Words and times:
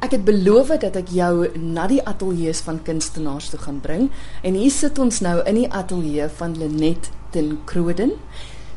Ek 0.00 0.14
het 0.16 0.22
beloof 0.24 0.70
dat 0.80 0.94
ek 0.96 1.10
jou 1.12 1.50
na 1.60 1.82
die 1.90 2.00
ateljee 2.08 2.54
van 2.64 2.78
kunstenaars 2.82 3.50
toe 3.52 3.58
gaan 3.60 3.82
bring 3.84 4.06
en 4.40 4.54
hier 4.56 4.72
sit 4.72 4.96
ons 4.98 5.18
nou 5.20 5.34
in 5.44 5.58
die 5.58 5.68
ateljee 5.68 6.28
van 6.38 6.54
Lenet 6.56 7.10
ten 7.34 7.58
Kroden. 7.68 8.14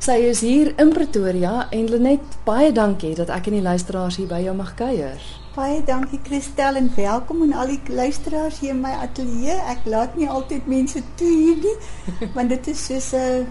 Sy 0.04 0.18
is 0.28 0.42
hier 0.44 0.74
in 0.84 0.92
Pretoria 0.92 1.70
en 1.72 1.88
Lenet, 1.88 2.36
baie 2.44 2.74
dankie 2.76 3.14
dat 3.16 3.32
ek 3.32 3.48
en 3.48 3.56
die 3.56 3.64
luisteraars 3.64 4.20
hier 4.20 4.28
by 4.28 4.42
jou 4.44 4.58
mag 4.58 4.74
kuier. 4.76 5.24
Baie 5.56 5.80
dankie 5.88 6.20
Christel 6.28 6.82
en 6.82 6.92
welkom 6.98 7.46
aan 7.48 7.56
al 7.56 7.72
die 7.72 7.96
luisteraars 7.96 8.60
hier 8.60 8.76
in 8.76 8.84
my 8.84 8.92
ateljee. 9.06 9.56
Ek 9.72 9.88
laat 9.88 10.20
nie 10.20 10.28
altyd 10.28 10.68
mense 10.68 11.00
toe 11.16 11.32
hier 11.32 11.64
nie, 11.64 11.78
want 12.36 12.52
dit 12.52 12.68
is 12.76 12.84
soos 12.92 13.14
'n 13.16 13.48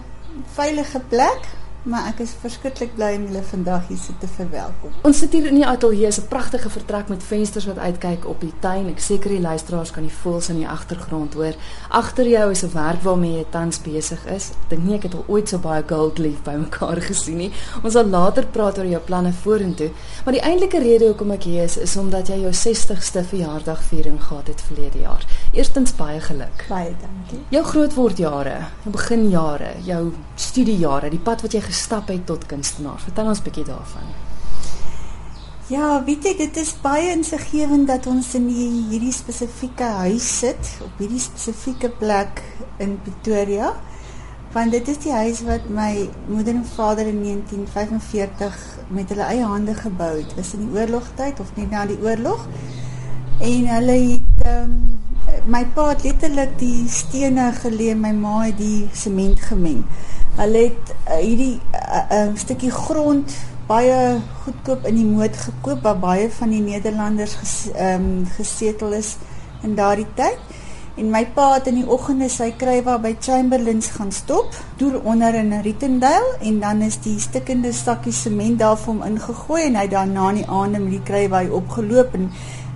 veilige 0.53 1.01
plek 1.09 1.49
maar 1.83 2.07
ek 2.07 2.21
is 2.23 2.31
verskriklik 2.39 2.93
bly 2.95 3.09
om 3.17 3.25
julle 3.27 3.41
vandag 3.43 3.87
hier 3.89 3.99
te 4.19 4.27
verwelkom. 4.37 4.93
Ons 5.03 5.19
sit 5.19 5.33
hier 5.35 5.49
in 5.49 5.57
die 5.59 5.67
ateljee, 5.67 6.07
'n 6.07 6.27
pragtige 6.29 6.69
vertrek 6.69 7.09
met 7.09 7.23
vensters 7.23 7.65
wat 7.65 7.77
uitkyk 7.77 8.25
op 8.27 8.39
die 8.39 8.53
tuin. 8.59 8.87
Ek 8.87 8.99
seker 8.99 9.29
die 9.29 9.41
luisteraars 9.41 9.91
kan 9.91 10.03
die 10.03 10.15
voëls 10.23 10.49
in 10.49 10.57
die 10.57 10.67
agtergrond 10.67 11.33
hoor. 11.33 11.53
Agter 11.89 12.27
jou 12.27 12.51
is 12.51 12.63
'n 12.63 12.73
werk 12.73 13.01
waarmee 13.01 13.37
jy 13.37 13.45
tans 13.49 13.81
besig 13.81 14.25
is. 14.25 14.49
Ek 14.49 14.69
dink 14.69 14.83
nie 14.83 14.95
ek 14.95 15.03
het 15.03 15.13
al 15.13 15.25
ooit 15.27 15.49
so 15.49 15.57
baie 15.57 15.83
gold 15.87 16.17
leaf 16.17 16.41
bymekaar 16.43 17.01
gesien 17.11 17.37
nie. 17.37 17.51
Ons 17.83 17.93
sal 17.93 18.05
later 18.05 18.45
praat 18.45 18.77
oor 18.77 18.85
jou 18.85 19.01
planne 19.01 19.33
vorentoe, 19.33 19.91
maar 20.23 20.33
die 20.33 20.41
eintlike 20.41 20.79
rede 20.79 21.05
hoekom 21.05 21.31
ek 21.31 21.43
hier 21.43 21.63
is, 21.63 21.77
is 21.77 21.97
omdat 21.97 22.27
jy 22.27 22.39
jou 22.41 22.51
60ste 22.51 23.23
verjaarsdagviering 23.23 24.21
gehad 24.23 24.47
het 24.47 24.61
verlede 24.61 24.99
jaar. 24.99 25.25
Eerstens 25.51 25.95
baie 25.95 26.19
geluk. 26.19 26.65
Baie 26.69 26.95
dankie. 27.01 27.43
Jou 27.49 27.63
grootwordjare, 27.63 28.57
jou 28.83 28.91
beginjare, 28.91 29.73
jou 29.83 30.13
studiejare, 30.35 31.09
die 31.09 31.19
pad 31.19 31.41
wat 31.41 31.53
jy 31.53 31.61
gestap 31.73 32.13
het 32.13 32.25
tot 32.29 32.45
kunstenaar. 32.45 33.01
Vertel 33.01 33.33
ons 33.33 33.41
bietjie 33.41 33.65
daarvan. 33.65 34.13
Ja, 35.71 36.03
weet 36.05 36.27
jy, 36.27 36.33
dit 36.37 36.57
is 36.59 36.73
baie 36.83 37.07
insiggewend 37.15 37.87
dat 37.89 38.05
ons 38.11 38.33
in 38.37 38.45
die, 38.51 38.67
hierdie 38.91 39.13
spesifieke 39.15 39.87
huis 40.03 40.27
sit, 40.43 40.69
op 40.85 41.01
hierdie 41.01 41.21
spesifieke 41.23 41.89
plek 42.01 42.43
in 42.83 42.97
Pretoria. 43.05 43.71
Want 44.53 44.75
dit 44.75 44.91
is 44.91 44.99
die 45.01 45.13
huis 45.15 45.39
wat 45.47 45.65
my 45.73 46.09
moeder 46.27 46.53
en 46.53 46.65
vader 46.75 47.07
in 47.09 47.23
1945 47.25 48.59
met 48.93 49.09
hulle 49.15 49.29
eie 49.31 49.47
hande 49.49 49.73
gebou 49.79 50.11
het. 50.19 50.35
Was 50.37 50.53
in 50.53 50.67
die 50.67 50.77
oorlogtyd 50.77 51.39
of 51.41 51.55
net 51.57 51.71
na 51.73 51.87
die 51.89 51.97
oorlog. 52.03 52.43
En 53.41 53.69
hulle 53.71 53.97
het 54.11 54.45
um, 54.51 54.75
my 55.49 55.63
pa 55.73 55.89
het 55.89 56.03
letterlik 56.05 56.53
die 56.59 56.83
stene 56.91 57.49
geleë, 57.63 57.95
my 57.97 58.11
ma 58.19 58.43
het 58.43 58.59
die 58.59 58.91
sement 58.93 59.41
gemeng. 59.47 59.81
Hulle 60.33 60.61
het 60.65 60.93
uh, 61.07 61.19
hierdie 61.21 61.59
'n 61.59 62.13
uh, 62.13 62.29
uh, 62.29 62.29
stukkie 62.35 62.71
grond 62.71 63.35
baie 63.67 64.19
goedkoop 64.43 64.87
in 64.89 64.95
die 64.97 65.05
moed 65.05 65.37
gekoop 65.37 65.83
waar 65.85 65.99
baie 65.99 66.25
van 66.31 66.49
die 66.49 66.61
Nederlanders 66.61 67.35
ges, 67.39 67.53
um, 67.79 68.25
gesetel 68.37 68.97
is 68.97 69.15
in 69.63 69.75
daardie 69.75 70.09
tyd. 70.17 70.39
En 70.97 71.09
my 71.09 71.23
pa 71.35 71.53
het 71.53 71.67
in 71.71 71.79
die 71.81 71.87
oggende 71.89 72.27
sy 72.29 72.51
krywa 72.57 72.99
by 73.01 73.15
Chamberlains 73.19 73.87
gaan 73.95 74.11
stop, 74.11 74.53
deur 74.77 74.99
onder 75.01 75.35
in 75.35 75.53
Rittendale 75.61 76.35
en 76.41 76.59
dan 76.59 76.81
is 76.81 76.99
die 77.01 77.19
stikkende 77.19 77.71
stakkie 77.73 78.13
sement 78.13 78.59
daar 78.59 78.77
vir 78.77 78.93
hom 78.93 79.01
ingegooi 79.05 79.63
en 79.63 79.79
hy 79.81 79.87
daarna 79.87 80.29
in 80.33 80.43
die 80.43 80.49
aande 80.49 80.83
met 80.83 80.97
die 80.97 81.07
krywa 81.07 81.45
opgeloop 81.49 82.13
en 82.13 82.29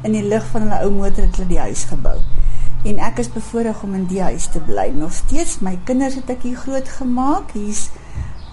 in 0.03 0.17
die 0.17 0.25
lig 0.25 0.49
van 0.53 0.65
hulle 0.65 0.81
ou 0.85 0.91
motor 0.97 1.25
het 1.25 1.37
hulle 1.41 1.53
die 1.53 1.65
huis 1.67 1.85
gebou 1.89 2.17
en 2.83 2.99
ek 2.99 3.17
is 3.23 3.31
bevoorreg 3.31 3.83
om 3.83 3.93
in 3.93 4.05
die 4.05 4.21
huis 4.21 4.47
te 4.53 4.59
bly. 4.59 4.89
Nog 4.95 5.13
steeds 5.13 5.59
my 5.59 5.77
kinders 5.83 6.15
het 6.15 6.29
ek 6.29 6.43
hier 6.47 6.57
groot 6.57 6.89
gemaak. 6.99 7.51
Hier's 7.57 7.89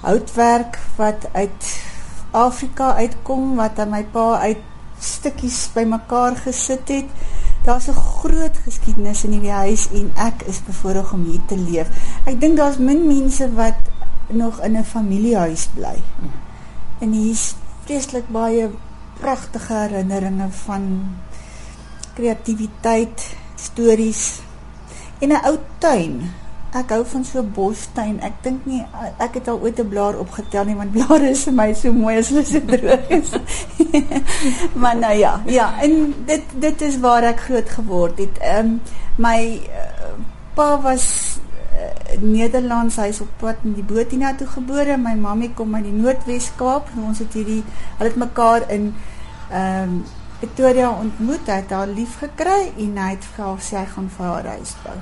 houtwerk 0.05 0.79
wat 0.97 1.29
uit 1.33 1.69
Afrika 2.35 2.95
uitkom 2.95 3.55
wat 3.57 3.79
aan 3.79 3.93
my 3.95 4.03
pa 4.05 4.41
uit 4.43 4.63
stukkies 4.99 5.69
bymekaar 5.75 6.37
gesit 6.47 6.89
het. 6.89 7.09
Daar's 7.65 7.89
'n 7.89 7.97
groot 7.97 8.57
geskiedenis 8.65 9.25
in 9.25 9.33
hierdie 9.33 9.59
huis 9.65 9.89
en 9.93 10.13
ek 10.17 10.43
is 10.43 10.65
bevoorreg 10.65 11.13
om 11.13 11.25
hier 11.25 11.45
te 11.47 11.57
leef. 11.57 11.89
Ek 12.25 12.41
dink 12.41 12.57
daar's 12.57 12.79
min 12.79 13.07
mense 13.07 13.55
wat 13.55 13.79
nog 14.29 14.61
in 14.61 14.77
'n 14.77 14.85
familiehuis 14.85 15.69
bly. 15.75 16.03
En 16.99 17.13
hier's 17.13 17.55
vreeslik 17.85 18.29
baie 18.29 18.71
pragtige 19.21 19.75
herinneringe 19.75 20.49
van 20.51 21.17
kreatiwiteit 22.15 23.37
stories 23.57 24.41
en 25.21 25.29
'n 25.33 25.45
ou 25.49 25.59
tuin. 25.79 26.33
Ek 26.75 26.91
hou 26.91 27.05
van 27.07 27.25
so 27.25 27.39
'n 27.39 27.53
bostuin. 27.55 28.21
Ek 28.21 28.33
dink 28.43 28.67
nie 28.67 28.83
ek 29.19 29.35
het 29.35 29.49
al 29.49 29.61
ooit 29.61 29.79
'n 29.79 29.89
blaar 29.89 30.19
opgetel 30.19 30.65
nie 30.65 30.75
want 30.75 30.93
blare 30.93 31.31
is 31.31 31.45
vir 31.45 31.53
my 31.53 31.73
so 31.75 31.93
mooi 31.93 32.19
as 32.19 32.29
hulle 32.29 32.45
so 32.45 32.61
droog 32.61 33.09
is. 33.09 33.31
maar 34.81 34.97
nou 34.97 35.15
ja, 35.15 35.43
ja, 35.47 35.81
en 35.81 36.15
dit 36.27 36.43
dit 36.59 36.83
is 36.83 36.99
waar 36.99 37.23
ek 37.23 37.41
groot 37.41 37.69
geword 37.71 38.19
het. 38.19 38.39
Ehm 38.39 38.67
um, 38.67 38.81
my 39.17 39.61
uh, 39.71 40.19
pa 40.55 40.81
was 40.81 41.39
uh, 41.75 42.21
Nederlands, 42.21 42.97
hy 42.97 43.09
is 43.09 43.21
op 43.21 43.31
pad 43.39 43.57
in 43.63 43.75
die 43.75 43.87
Botina 43.87 44.35
toe 44.35 44.47
gebore. 44.47 44.97
My 44.97 45.15
mammie 45.15 45.53
kom 45.55 45.75
uit 45.75 45.85
die 45.85 45.93
Noordwes 45.93 46.51
Kaap. 46.57 46.91
Ons 47.07 47.19
het 47.19 47.33
hierdie 47.33 47.63
hulle 47.99 48.11
het 48.11 48.17
mekaar 48.17 48.71
in 48.71 48.95
ehm 49.51 49.83
um, 49.83 50.05
Victoria 50.45 50.91
ontmoet, 51.01 51.47
hy 51.49 51.63
het 51.63 51.71
haar 51.73 51.89
lief 51.89 52.19
gekry 52.21 52.67
en 52.77 52.99
hy 53.01 53.11
het 53.15 53.27
vir 53.33 53.45
haar 53.47 53.61
sê 53.65 53.79
hy 53.79 53.85
gaan 53.95 54.11
vir 54.13 54.27
haar 54.29 54.49
huis 54.59 54.75
bou. 54.83 54.97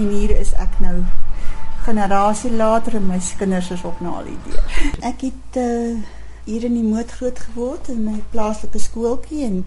En 0.00 0.08
hier 0.10 0.32
is 0.34 0.50
ek 0.58 0.80
nou 0.82 0.96
generasie 1.86 2.50
later 2.50 2.96
en 2.98 3.06
my 3.06 3.20
kinders 3.38 3.70
is 3.76 3.84
op 3.86 4.00
na 4.02 4.16
al 4.18 4.26
die 4.26 4.38
deur. 4.48 4.74
Ek 5.06 5.22
het 5.28 5.60
uh, 5.62 5.94
hier 6.48 6.66
in 6.66 6.74
die 6.80 6.82
moed 6.82 7.14
groot 7.20 7.38
geword 7.46 7.92
in 7.94 8.02
my 8.08 8.16
plaaslike 8.34 8.82
skooltjie 8.82 9.46
en 9.46 9.62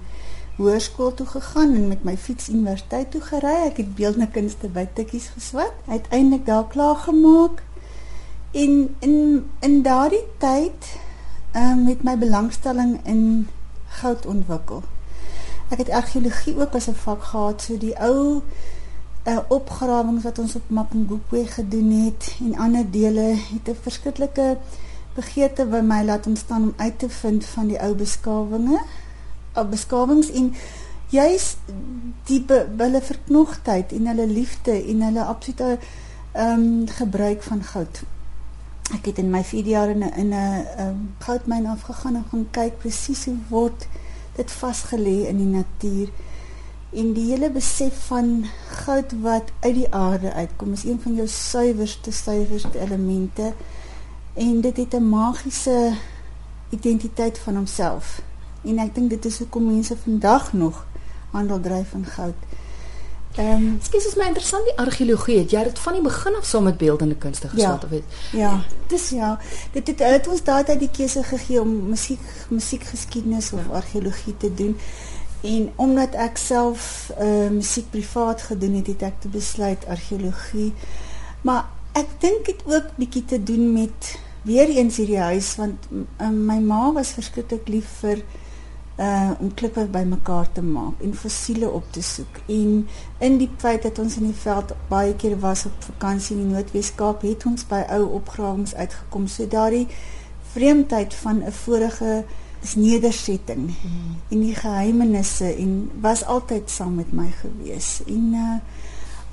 hoërskool 0.60 1.16
toe 1.16 1.30
gegaan 1.32 1.76
en 1.80 1.88
met 1.94 2.04
my 2.04 2.18
fiets 2.20 2.52
universiteit 2.52 3.14
toe 3.16 3.24
gery. 3.32 3.56
Ek 3.72 3.80
het 3.86 3.96
beeldende 3.96 4.28
kunste 4.36 4.68
by 4.68 4.84
Tikkies 5.00 5.32
geswat. 5.38 5.74
Uiteindelik 5.88 6.46
daar 6.52 6.68
klaar 6.76 7.00
gemaak. 7.08 7.64
En 8.52 8.96
in 9.00 9.16
in 9.64 9.82
daardie 9.88 10.26
tyd 10.44 10.96
um, 11.56 11.86
met 11.88 12.04
my 12.04 12.20
belangstelling 12.20 12.98
in 13.08 13.48
goud 14.02 14.28
ontwikkel. 14.28 14.84
Ek 15.72 15.86
het 15.86 15.90
argeologie 15.90 16.58
ook 16.60 16.76
as 16.76 16.88
'n 16.88 17.00
vak 17.04 17.24
gehad, 17.24 17.62
so 17.62 17.78
die 17.78 17.96
ou 17.96 18.42
uh, 19.28 19.40
opgrawings 19.48 20.24
wat 20.24 20.40
ons 20.40 20.56
op 20.56 20.70
Mapungubwe 20.70 21.46
gedoen 21.48 21.92
het 21.92 22.36
en 22.40 22.58
ander 22.58 22.92
dele 22.92 23.36
het 23.36 23.70
'n 23.70 23.78
verskriklike 23.82 24.58
begeerte 25.16 25.66
by 25.66 25.80
my 25.84 26.04
laat 26.04 26.28
ontstaan 26.28 26.64
om 26.64 26.74
uit 26.76 27.00
te 27.00 27.10
vind 27.10 27.46
van 27.46 27.68
die 27.68 27.80
ou 27.80 27.96
beskawinge, 27.96 28.82
ou 29.54 29.66
beskawings 29.66 30.32
en 30.32 30.54
juis 31.10 31.56
die 32.24 32.46
hulle 32.78 33.02
verknogtheid 33.02 33.92
en 33.92 34.08
hulle 34.08 34.28
liefde 34.28 34.72
en 34.88 35.02
hulle 35.02 35.24
absolute 35.24 35.78
ehm 36.32 36.60
um, 36.60 36.88
gebruik 36.88 37.44
van 37.44 37.64
goud. 37.64 38.04
Ek 38.96 39.06
het 39.06 39.18
in 39.18 39.30
my 39.30 39.44
4 39.44 39.66
jaar 39.66 39.90
in 39.90 40.04
'n 40.04 40.14
in 40.16 40.30
'n 40.30 40.34
um, 40.34 40.66
ehm, 40.78 40.96
goudmyn 41.18 41.66
afgegaan 41.66 42.16
en 42.16 42.26
gaan 42.30 42.48
kyk 42.52 42.78
presies 42.78 43.26
hoe 43.26 43.38
word 43.50 43.88
dit 44.36 44.52
vasgelê 44.52 45.18
in 45.28 45.38
die 45.38 45.52
natuur 45.52 46.10
en 46.92 47.14
die 47.14 47.28
hele 47.32 47.52
besef 47.52 48.08
van 48.08 48.46
goud 48.84 49.14
wat 49.22 49.52
uit 49.60 49.76
die 49.76 49.94
aarde 49.96 50.34
uitkom 50.34 50.74
is 50.74 50.84
een 50.84 51.00
van 51.02 51.16
jou 51.16 51.28
suiwerste 51.28 52.12
suiwerste 52.12 52.80
elemente 52.80 53.54
en 54.34 54.62
dit 54.62 54.78
het 54.78 54.94
'n 54.94 55.10
magiese 55.10 55.94
identiteit 56.70 57.40
van 57.40 57.56
homself 57.56 58.22
en 58.62 58.78
ek 58.80 58.96
dink 58.96 59.10
dit 59.10 59.26
is 59.26 59.38
hoekom 59.38 59.66
mense 59.66 59.98
vandag 59.98 60.54
nog 60.54 60.86
handel 61.32 61.60
dryf 61.60 61.94
in 61.94 62.06
goud. 62.06 62.36
Ehm, 63.36 63.52
um, 63.52 63.80
skus 63.82 64.06
is 64.06 64.16
my 64.16 64.26
interessant 64.28 64.66
die 64.68 64.78
argeologie. 64.78 65.38
Het 65.38 65.52
jy 65.52 65.64
dit 65.64 65.80
van 65.80 65.94
die 65.94 66.02
begin 66.02 66.36
af 66.36 66.46
saam 66.46 66.64
met 66.64 66.78
beeldende 66.78 67.16
kunste 67.16 67.48
geswat 67.48 67.82
ja, 67.82 67.88
of 67.88 67.90
weet? 67.90 68.18
Ja. 68.32 68.64
Dis 68.88 69.10
ja. 69.10 69.40
Dit 69.72 69.88
het, 69.88 70.00
het 70.00 70.28
ons 70.28 70.44
daardie 70.44 70.78
die 70.78 70.92
keuse 70.92 71.24
gegee 71.24 71.62
om 71.62 71.72
musiek 71.90 72.24
musiekgeskiedenis 72.50 73.52
of 73.54 73.70
argeologie 73.72 74.38
te 74.38 74.54
doen. 74.54 74.78
En 75.42 75.72
omdat 75.76 76.14
ek 76.14 76.38
self 76.38 77.12
uh 77.20 77.50
musiek 77.50 77.90
privaat 77.90 78.42
gedoen 78.42 78.76
het, 78.82 78.88
het 78.88 79.02
ek 79.02 79.22
te 79.24 79.32
besluit 79.32 79.88
argeologie. 79.88 80.74
Maar 81.42 81.66
ek 81.98 82.12
dink 82.20 82.46
dit 82.46 82.62
ook 82.66 82.94
bietjie 82.96 83.26
te 83.26 83.44
doen 83.44 83.74
met 83.74 84.16
weer 84.42 84.70
eens 84.70 84.98
hierdie 84.98 85.20
huis 85.20 85.56
want 85.56 85.88
uh, 85.92 86.30
my 86.30 86.58
ma 86.60 86.92
was 86.96 87.14
verskriklik 87.18 87.68
lief 87.70 87.90
vir 88.02 88.24
uh 89.00 89.32
om 89.40 89.54
klippe 89.54 89.86
bymekaar 89.86 90.52
te 90.52 90.62
maak 90.62 91.02
en 91.02 91.16
fossiele 91.16 91.70
op 91.70 91.84
te 91.92 92.02
soek. 92.02 92.42
En 92.46 92.88
in 93.20 93.38
die 93.38 93.50
feit 93.58 93.82
dat 93.82 94.00
ons 94.00 94.18
in 94.18 94.26
die 94.30 94.42
veld 94.44 94.74
baie 94.90 95.16
keer 95.16 95.40
was 95.40 95.66
op 95.66 95.84
vakansie 95.84 96.36
in 96.36 96.44
die 96.44 96.54
Noordwes-Kaap, 96.54 97.22
het 97.22 97.46
ons 97.46 97.66
by 97.68 97.82
ou 97.90 98.04
opgrawings 98.20 98.76
uitgekom. 98.76 99.28
So 99.28 99.48
daardie 99.48 99.88
vreemdheid 100.52 101.14
van 101.14 101.44
'n 101.44 101.52
vorige 101.52 102.24
is 102.62 102.76
nedersetting 102.76 103.60
mm. 103.60 104.16
en 104.30 104.40
die 104.40 104.56
geheimenisse 104.56 105.56
en 105.56 105.90
was 106.02 106.26
altyd 106.26 106.70
saam 106.70 106.96
met 106.96 107.12
my 107.12 107.32
gewees. 107.42 108.02
En 108.08 108.34
uh 108.34 108.56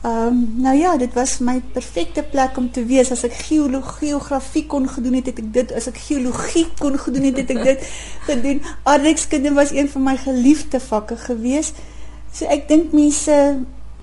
Ehm 0.01 0.27
um, 0.27 0.53
nou 0.57 0.77
ja, 0.79 0.97
dit 0.97 1.13
was 1.13 1.39
my 1.39 1.63
perfekte 1.73 2.23
plek 2.23 2.57
om 2.57 2.71
te 2.71 2.85
wees 2.87 3.11
as 3.11 3.25
ek 3.27 3.33
geologie, 3.35 3.97
geografie 3.99 4.67
kon 4.67 4.89
gedoen 4.89 5.17
het, 5.19 5.27
het 5.27 5.39
ek 5.43 5.49
dit 5.53 5.73
as 5.75 5.89
ek 5.91 5.97
geologie 6.05 6.69
kon 6.79 6.99
gedoen 6.99 7.25
het, 7.27 7.41
het 7.43 7.51
ek 7.51 7.63
dit 7.65 7.89
gedoen. 8.29 8.61
Aardrykskunde 8.83 9.51
was 9.57 9.73
een 9.75 9.89
van 9.91 10.05
my 10.07 10.15
geliefde 10.17 10.79
vakke 10.81 11.17
gewees. 11.19 11.73
So 12.31 12.47
ek 12.47 12.69
dink 12.69 12.95
mense 12.95 13.35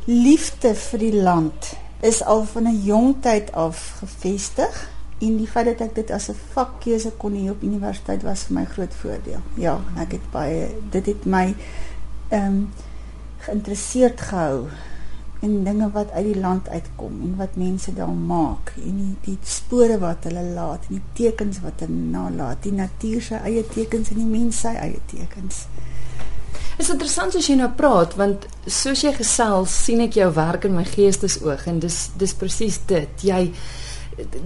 liefde 0.05 0.73
vir 0.75 0.99
die 0.99 1.13
land 1.15 1.71
is 2.03 2.19
al 2.23 2.43
van 2.43 2.67
'n 2.67 2.81
jong 2.83 3.15
tyd 3.23 3.53
af 3.55 3.95
gefestig 4.01 4.81
en 5.23 5.37
die 5.37 5.47
feit 5.47 5.65
dat 5.65 5.81
ek 5.87 5.95
dit 5.95 6.11
as 6.11 6.27
'n 6.29 6.35
vakkeuse 6.53 7.11
kon 7.17 7.33
hê 7.33 7.49
op 7.49 7.63
universiteit 7.63 8.23
was 8.23 8.43
vir 8.43 8.55
my 8.59 8.65
groot 8.65 8.93
voordeel. 8.93 9.41
Ja, 9.55 9.79
ek 9.97 10.11
het 10.11 10.27
baie 10.31 10.75
dit 10.91 11.05
het 11.05 11.25
my 11.25 11.55
ehm 12.29 12.45
um, 12.45 12.69
geïnteresseerd 13.47 14.21
gehou 14.21 14.67
in 15.41 15.63
dinge 15.63 15.89
wat 15.91 16.11
uit 16.11 16.25
die 16.25 16.39
land 16.39 16.69
uitkom 16.69 17.19
en 17.21 17.35
wat 17.37 17.55
mense 17.59 17.93
daar 17.93 18.13
maak 18.13 18.73
en 18.81 18.97
die, 19.01 19.15
die 19.25 19.37
spore 19.43 19.97
wat 20.01 20.27
hulle 20.29 20.43
laat 20.55 20.87
en 20.87 20.97
die 20.97 21.25
tekens 21.25 21.59
wat 21.63 21.83
hulle 21.83 22.11
nalaat, 22.13 22.63
die 22.63 22.75
natuur 22.75 23.21
se 23.21 23.41
eie 23.43 23.65
tekens 23.67 24.11
en 24.13 24.21
die 24.21 24.29
mens 24.29 24.59
se 24.63 24.73
eie 24.73 25.01
tekens. 25.11 25.65
Dit 26.75 26.85
is 26.85 26.91
interessant 26.91 27.35
as 27.39 27.47
jy 27.47 27.55
nou 27.59 27.69
praat 27.77 28.17
want 28.19 28.47
soos 28.67 29.03
jy 29.05 29.13
gesels 29.15 29.73
sien 29.85 30.03
ek 30.03 30.17
jou 30.19 30.27
werk 30.35 30.67
in 30.67 30.75
my 30.75 30.83
geestesoog 30.87 31.67
en 31.71 31.79
dis 31.83 31.99
dis 32.19 32.35
presies 32.35 32.81
dit. 32.89 33.23
Jy 33.23 33.41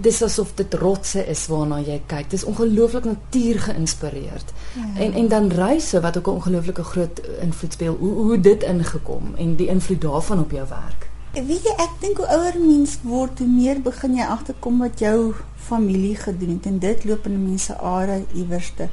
dis 0.01 0.21
asof 0.23 0.53
dit 0.57 0.73
rotse 0.73 1.21
is 1.29 1.47
waarna 1.47 1.79
jy 1.79 1.99
kyk. 2.09 2.29
Dis 2.29 2.43
ongelooflik 2.43 3.05
natuur 3.05 3.59
geïnspireerd. 3.59 4.53
Ja. 4.75 4.87
En 5.05 5.13
en 5.13 5.27
dan 5.27 5.49
reise 5.49 6.01
wat 6.01 6.17
ook 6.17 6.27
'n 6.27 6.39
ongelooflike 6.39 6.83
groot 6.83 7.21
invloed 7.41 7.73
speel. 7.73 7.95
Hoe 7.99 8.13
hoe 8.13 8.39
dit 8.39 8.63
ingekom 8.63 9.35
en 9.35 9.55
die 9.55 9.67
invloed 9.67 10.01
daarvan 10.01 10.39
op 10.39 10.51
jou 10.51 10.67
werk. 10.69 11.09
Weet 11.33 11.63
jy, 11.63 11.73
ek 11.77 11.91
dink 11.99 12.17
hoe 12.17 12.27
ouer 12.27 12.55
mens 12.59 12.97
word, 13.01 13.39
hoe 13.39 13.47
meer 13.47 13.81
begin 13.81 14.15
jy 14.15 14.25
agterkom 14.25 14.79
wat 14.79 14.99
jou 14.99 15.33
familie 15.55 16.15
gedoen 16.15 16.49
het 16.49 16.65
en 16.65 16.79
dit 16.79 17.03
loop 17.05 17.25
in 17.25 17.43
mense 17.43 17.77
are 17.77 18.23
iewerste. 18.33 18.89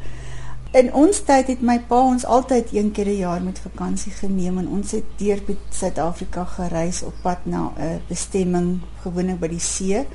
In 0.77 0.93
ons 0.93 1.23
tyd 1.25 1.47
het 1.47 1.63
my 1.65 1.79
pa 1.89 2.03
ons 2.05 2.27
altyd 2.29 2.73
een 2.73 2.91
keer 2.93 3.09
'n 3.09 3.17
jaar 3.17 3.43
met 3.43 3.59
vakansie 3.59 4.13
geneem 4.13 4.59
en 4.59 4.69
ons 4.69 4.91
het 4.91 5.05
deur 5.17 5.41
Suid-Afrika 5.71 6.45
gereis 6.45 7.03
op 7.03 7.15
pad 7.23 7.39
na 7.47 7.73
'n 7.79 8.01
bestemming 8.09 8.81
gewoonlik 9.03 9.41
by 9.41 9.49
die 9.49 9.61
see. 9.61 10.07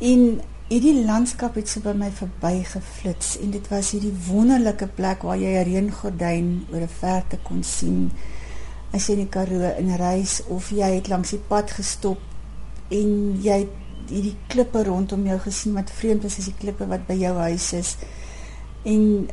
En 0.00 0.40
hierdie 0.70 1.04
landskap 1.04 1.58
het 1.58 1.68
so 1.68 1.82
by 1.84 1.92
my 1.98 2.08
verbygeflits 2.14 3.34
en 3.42 3.50
dit 3.52 3.66
was 3.68 3.90
hierdie 3.92 4.14
wonderlike 4.28 4.86
plek 4.96 5.26
waar 5.26 5.36
jy 5.36 5.50
'n 5.58 5.66
reëngordyn 5.68 6.48
oor 6.72 6.82
'n 6.86 6.96
verte 7.00 7.38
kon 7.42 7.62
sien 7.62 8.10
as 8.92 9.06
jy 9.06 9.12
in 9.12 9.24
die 9.24 9.28
Karoo 9.28 9.74
in 9.78 9.90
reis 9.96 10.40
of 10.48 10.70
jy 10.70 10.88
het 10.94 11.08
langs 11.08 11.30
die 11.30 11.42
pad 11.48 11.70
gestop 11.70 12.18
en 12.88 13.38
jy 13.42 13.58
het 13.58 14.10
hierdie 14.10 14.36
klippe 14.48 14.82
rondom 14.84 15.26
jou 15.26 15.38
gesien 15.38 15.74
wat 15.74 15.90
vreemd 15.90 16.24
is 16.24 16.38
as 16.38 16.48
die 16.50 16.58
klippe 16.58 16.86
wat 16.86 17.06
by 17.06 17.14
jou 17.14 17.34
huis 17.36 17.72
is. 17.72 17.96
En 18.82 19.28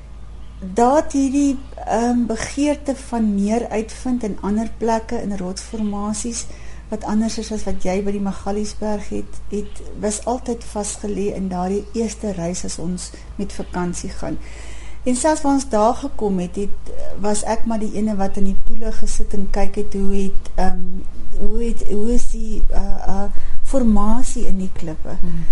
daat 0.60 1.14
hierdie 1.14 1.58
ehm 1.86 2.10
um, 2.10 2.26
begeerte 2.28 2.96
van 2.96 3.34
meer 3.36 3.68
uitvind 3.70 4.24
in 4.24 4.38
ander 4.42 4.70
plekke 4.78 5.22
in 5.22 5.38
rotsformasies 5.38 6.46
wat 6.90 7.04
anders 7.04 7.38
is 7.38 7.52
as 7.52 7.66
wat 7.68 7.84
jy 7.84 7.98
by 8.04 8.14
die 8.16 8.24
Magaliesberg 8.24 9.10
het, 9.10 9.40
het 9.52 9.82
was 10.00 10.22
altyd 10.26 10.64
vasgelê 10.64 11.34
in 11.36 11.50
daardie 11.52 11.84
eerste 11.94 12.32
reis 12.38 12.64
as 12.66 12.80
ons 12.80 13.12
met 13.36 13.54
vakansie 13.54 14.10
gaan. 14.10 14.40
En 15.08 15.16
selfs 15.16 15.44
waar 15.44 15.54
ons 15.54 15.70
daar 15.72 15.94
gekom 15.96 16.40
het, 16.40 16.56
het 16.56 16.92
was 17.24 17.44
ek 17.48 17.66
maar 17.66 17.80
die 17.80 17.94
ene 17.96 18.16
wat 18.20 18.40
in 18.40 18.50
die 18.52 18.60
poele 18.68 18.92
gesit 18.92 19.36
en 19.36 19.48
kyk 19.56 19.80
het 19.84 19.96
hoe 20.00 20.16
het 20.16 20.52
ehm 20.56 20.82
um, 20.82 21.06
hoe 21.38 21.62
het 21.62 21.84
hoe 21.92 22.14
is 22.14 22.32
die 22.32 22.64
uh 22.74 22.82
uh 23.08 23.26
formasie 23.64 24.48
in 24.48 24.58
die 24.58 24.72
klippe. 24.74 25.18
Hmm. 25.22 25.44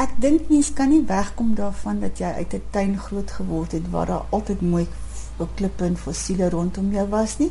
Ek 0.00 0.12
dink 0.20 0.48
mens 0.48 0.70
kan 0.72 0.92
nie 0.92 1.02
wegkom 1.08 1.54
daarvan 1.58 2.00
dat 2.00 2.18
jy 2.18 2.30
uit 2.36 2.54
'n 2.54 2.62
tuin 2.70 2.98
groot 2.98 3.30
geword 3.30 3.72
het 3.72 3.90
waar 3.90 4.06
daar 4.06 4.24
altyd 4.30 4.60
mooi 4.60 4.86
klippe 5.54 5.84
en 5.84 5.96
fossiele 5.96 6.48
rondom 6.48 6.92
jou 6.92 7.08
was 7.08 7.38
nie. 7.38 7.50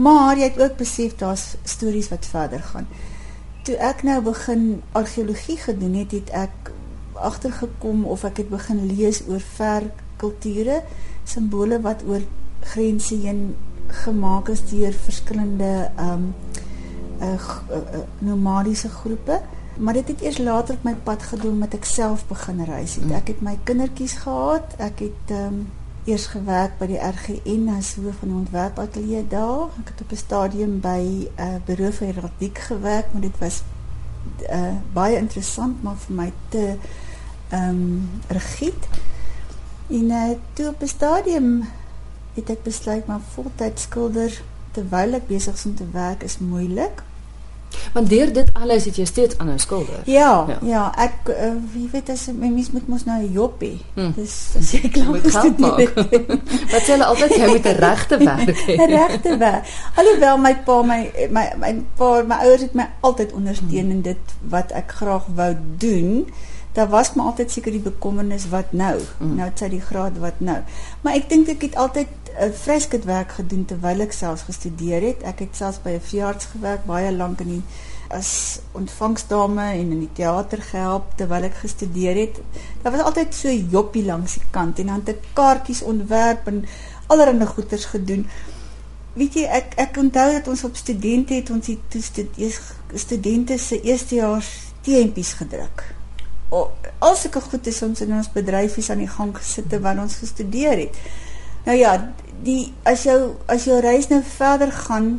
Maar 0.00 0.38
jy 0.38 0.48
het 0.48 0.60
ook 0.60 0.76
besef 0.80 1.16
daar's 1.20 1.54
stories 1.68 2.08
wat 2.08 2.26
verder 2.26 2.62
gaan. 2.72 2.86
Toe 3.68 3.76
ek 3.76 4.02
nou 4.06 4.20
begin 4.24 4.82
argeologie 4.96 5.58
gedoen 5.60 5.98
het, 6.00 6.14
het 6.16 6.30
ek 6.46 6.70
agtergekom 7.20 8.06
of 8.08 8.24
ek 8.24 8.40
het 8.44 8.48
begin 8.48 8.80
lees 8.88 9.20
oor 9.28 9.42
ver 9.58 9.90
kulture, 10.20 10.80
simbole 11.28 11.80
wat 11.84 12.04
oor 12.08 12.24
grense 12.72 13.18
heen 13.20 13.50
gemaak 14.04 14.48
is 14.48 14.62
deur 14.70 14.96
verskillende 15.04 15.90
ehm 15.96 16.12
um, 16.12 16.34
uh, 17.20 17.34
uh, 17.36 18.04
nomadiese 18.24 18.88
groepe. 18.88 19.40
Maar 19.76 19.94
dit 20.00 20.08
het 20.08 20.20
eers 20.20 20.38
later 20.38 20.74
op 20.74 20.82
my 20.84 20.94
pad 21.04 21.22
gedoen 21.22 21.58
met 21.58 21.74
ek 21.76 21.84
self 21.84 22.24
begin 22.28 22.64
reis 22.64 22.94
het. 22.96 23.04
Mm. 23.04 23.12
Ek 23.20 23.28
het 23.34 23.44
my 23.44 23.58
kindertjies 23.64 24.16
gehad. 24.24 24.76
Ek 24.78 25.04
het 25.04 25.36
ehm 25.36 25.60
um, 25.60 25.60
eers 26.04 26.26
gewerk 26.26 26.78
by 26.78 26.86
die 26.86 27.00
RGN 27.00 27.68
as 27.76 27.94
hoof 27.94 28.22
van 28.22 28.32
ontwerpatelier 28.40 29.26
daar. 29.28 29.68
Ek 29.82 29.92
het 29.92 30.00
op 30.00 30.12
'n 30.12 30.16
stadium 30.16 30.80
by 30.80 31.00
'n 31.00 31.28
uh, 31.38 31.54
eh, 31.54 31.60
bureau 31.64 31.92
vir 31.92 32.06
heraldiek 32.06 32.58
gewerk, 32.58 33.12
maar 33.12 33.22
dit 33.22 33.38
was 33.38 33.62
uh, 34.50 34.76
baie 34.92 35.16
interessant 35.16 35.82
maar 35.82 35.96
vir 35.96 36.14
my 36.14 36.32
te 36.48 36.76
ehm 37.48 37.68
um, 37.68 38.10
rigied. 38.28 38.88
En 39.86 40.04
uh, 40.04 40.30
toe 40.52 40.68
op 40.68 40.82
'n 40.82 40.86
stadium 40.86 41.68
het 42.34 42.50
ek 42.50 42.62
besluit 42.62 43.06
maar 43.06 43.20
voltyds 43.34 43.82
skilder 43.82 44.42
terwyl 44.70 45.12
ek 45.12 45.26
besig 45.26 45.54
is 45.54 45.66
om 45.66 45.74
te 45.74 45.90
werk 45.92 46.22
is 46.22 46.38
moeilik. 46.38 47.02
Want 47.92 48.08
deur 48.08 48.32
dit 48.32 48.50
alles 48.52 48.84
het 48.84 48.96
jy 48.96 49.04
steeds 49.04 49.38
aan 49.38 49.50
'n 49.50 49.58
skilder. 49.58 50.00
Ja, 50.04 50.46
ja, 50.48 50.58
ja, 50.62 50.92
ek 50.96 51.28
uh, 51.28 51.52
wie 51.72 51.88
weet 51.92 52.08
as 52.08 52.28
mens 52.32 52.70
moet 52.70 52.88
mos 52.88 53.04
nou 53.04 53.22
'n 53.22 53.32
hê. 53.60 53.74
Hmm. 53.94 54.12
Dis 54.16 54.54
as 54.58 54.70
jy 54.70 54.88
klaar 54.88 55.10
met 55.10 55.30
geld 55.30 55.58
maak. 55.58 55.92
Wat 56.72 56.82
sê 56.82 56.90
hulle 56.94 57.04
altyd 57.04 57.34
jy 57.34 57.46
moet 57.46 57.66
'n 57.66 57.78
regte 57.78 58.16
werk 58.30 58.58
hê. 58.66 58.76
'n 58.80 58.90
Regte 58.90 59.36
werk. 59.36 59.64
Alhoewel 59.94 60.38
my 60.38 60.54
pa 60.64 60.82
my 60.82 61.10
my 61.30 61.46
my 61.58 61.72
pa 61.96 62.22
my 62.22 62.38
ouers 62.44 62.60
het 62.60 62.74
my 62.74 62.88
altyd 63.00 63.32
ondersteun 63.32 63.88
hmm. 63.88 63.90
in 63.90 64.02
dit 64.02 64.24
wat 64.48 64.70
ek 64.72 64.92
graag 64.92 65.26
wou 65.34 65.54
doen. 65.78 66.26
Daar 66.80 66.88
was 66.88 67.12
maar 67.12 67.26
altyd 67.26 67.50
seker 67.50 67.72
die 67.76 67.80
bekommernis 67.84 68.48
wat 68.48 68.72
nou. 68.72 68.94
Hmm. 69.18 69.34
Nou 69.36 69.48
het 69.50 69.58
sy 69.60 69.66
die 69.68 69.82
graad 69.84 70.16
wat 70.18 70.38
nou. 70.40 70.56
Maar 71.04 71.18
ek 71.18 71.26
dink 71.28 71.50
ek 71.52 71.66
het 71.66 71.74
altyd 71.76 72.08
'n 72.08 72.46
uh, 72.46 72.54
vreskit 72.56 73.04
werk 73.04 73.34
gedoen 73.36 73.64
terwyl 73.68 74.00
ek 74.00 74.16
selfs 74.16 74.46
gestudeer 74.48 75.04
het. 75.04 75.20
Ek 75.28 75.42
het 75.44 75.58
selfs 75.60 75.82
by 75.84 75.90
'n 75.98 76.00
veearts 76.00 76.48
gewerk 76.54 76.86
baie 76.88 77.12
lank 77.12 77.44
in 77.44 77.50
die 77.56 77.62
as 78.08 78.60
ontvangsdame 78.72 79.66
en 79.76 79.92
in 79.92 80.00
die 80.06 80.12
teater 80.12 80.62
gehelp 80.62 81.12
terwyl 81.16 81.50
ek 81.50 81.60
gestudeer 81.60 82.16
het. 82.16 82.40
Daar 82.82 82.96
was 82.96 83.04
altyd 83.04 83.34
so 83.34 83.52
joppie 83.52 84.04
langs 84.04 84.40
die 84.40 84.48
kant 84.50 84.78
en 84.78 84.86
dan 84.86 85.04
het 85.04 85.08
ek 85.08 85.30
kaartjies 85.32 85.82
ontwerp 85.82 86.46
en 86.46 86.64
allerlei 87.06 87.46
goeders 87.46 87.84
gedoen. 87.84 88.26
Weet 89.12 89.34
jy, 89.34 89.44
ek 89.44 89.76
ek 89.76 89.96
onthou 89.96 90.32
dat 90.32 90.48
ons 90.48 90.64
op 90.64 90.76
studente 90.76 91.34
het 91.34 91.50
ons 91.50 91.66
die 91.66 92.50
studente 92.94 93.58
se 93.58 93.80
eerstejaars 93.80 94.50
teempies 94.80 95.32
gedruk. 95.32 95.99
Al 96.50 97.16
sulke 97.16 97.40
goed 97.40 97.66
is 97.66 97.82
ons 97.82 98.00
in 98.00 98.12
ons 98.16 98.30
bedryfies 98.34 98.90
aan 98.90 99.04
die 99.04 99.10
gang 99.10 99.34
gesit 99.36 99.68
terwyl 99.70 100.02
ons 100.02 100.18
gestudeer 100.22 100.78
het. 100.86 100.96
Nou 101.64 101.76
ja, 101.78 101.92
die 102.42 102.72
as 102.88 103.04
jou 103.06 103.36
as 103.46 103.68
jou 103.68 103.78
reis 103.80 104.08
nou 104.10 104.22
verder 104.24 104.72
gaan 104.72 105.12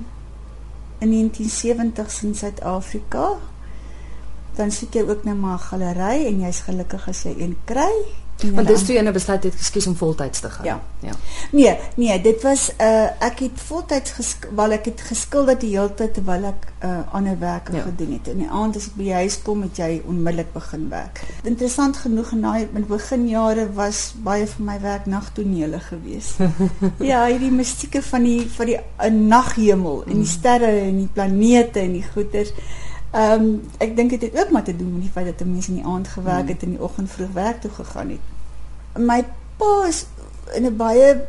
in 1.01 1.13
1970s 1.13 2.23
in 2.23 2.35
Suid-Afrika, 2.35 3.37
dan 4.57 4.71
soek 4.71 4.97
jy 4.99 5.05
ook 5.07 5.23
nou 5.23 5.35
maar 5.35 5.59
'n 5.59 5.67
galery 5.69 6.25
en 6.27 6.41
jy's 6.41 6.61
gelukkig 6.67 7.07
as 7.07 7.23
jy 7.23 7.35
een 7.39 7.57
kry 7.65 8.20
Want 8.49 8.67
dis 8.67 8.83
toe 8.85 8.95
jy 8.95 9.03
nou 9.05 9.13
besluit 9.13 9.43
het 9.43 9.55
geskies 9.55 9.87
om 9.87 9.95
voltyds 9.95 10.39
te 10.39 10.49
gaan. 10.49 10.65
Ja. 10.65 10.79
Ja. 11.01 11.13
Nee, 11.51 11.77
nee, 11.95 12.21
dit 12.21 12.41
was 12.41 12.69
uh 12.77 13.09
ek 13.19 13.39
het 13.39 13.61
voltyds 13.67 14.35
wel 14.55 14.71
ek 14.77 14.85
het 14.85 15.01
geskilder 15.01 15.57
die 15.59 15.71
hele 15.73 15.93
tyd 15.97 16.13
terwyl 16.13 16.45
ek 16.51 16.67
uh 16.85 16.99
ander 17.17 17.39
werke 17.39 17.75
ja. 17.75 17.81
gedoen 17.81 18.13
het. 18.17 18.27
In 18.33 18.43
die 18.43 18.49
aand 18.49 18.77
as 18.77 18.87
ek 18.91 18.97
by 18.99 19.07
die 19.07 19.17
huis 19.23 19.39
kom, 19.45 19.63
het 19.65 19.81
jy 19.81 20.01
onmiddellik 20.05 20.53
begin 20.53 20.89
werk. 20.89 21.23
Interessant 21.43 21.97
genoeg 22.03 22.31
in 22.37 22.45
daai 22.45 22.67
in 22.67 22.85
beginjare 22.89 23.67
was 23.77 24.03
baie 24.23 24.47
van 24.47 24.69
my 24.69 24.77
werk 24.81 25.05
nagtonele 25.05 25.79
gewees. 25.89 26.35
ja, 27.11 27.25
hierdie 27.25 27.51
musieke 27.53 28.01
van 28.05 28.23
die 28.29 28.45
van 28.57 28.71
die 28.73 28.77
'n 28.77 28.83
uh, 29.07 29.27
naghemel 29.35 30.03
en 30.05 30.23
die 30.23 30.29
sterre 30.29 30.71
en 30.85 30.97
die 30.97 31.11
planete 31.13 31.79
en 31.79 31.93
die 31.99 32.05
goeters. 32.13 32.53
Ehm 33.11 33.41
um, 33.41 33.61
ek 33.77 33.95
dink 33.95 34.09
dit 34.09 34.21
het 34.21 34.39
ook 34.39 34.51
maar 34.51 34.63
te 34.63 34.75
doen 34.75 34.93
met 34.93 35.01
die 35.01 35.11
feit 35.11 35.25
dat 35.25 35.41
'n 35.45 35.51
mens 35.51 35.67
in 35.67 35.75
die 35.75 35.85
aand 35.85 36.07
gewerk 36.07 36.47
het 36.47 36.61
en 36.63 36.67
in 36.67 36.75
die 36.77 36.83
oggend 36.83 37.11
vroeg 37.11 37.31
werk 37.33 37.61
toe 37.61 37.71
gegaan 37.71 38.09
het. 38.09 38.25
My 38.97 39.25
pa 39.57 39.85
is 39.87 40.05
in 40.53 40.65
'n 40.65 40.75
baie 40.75 41.27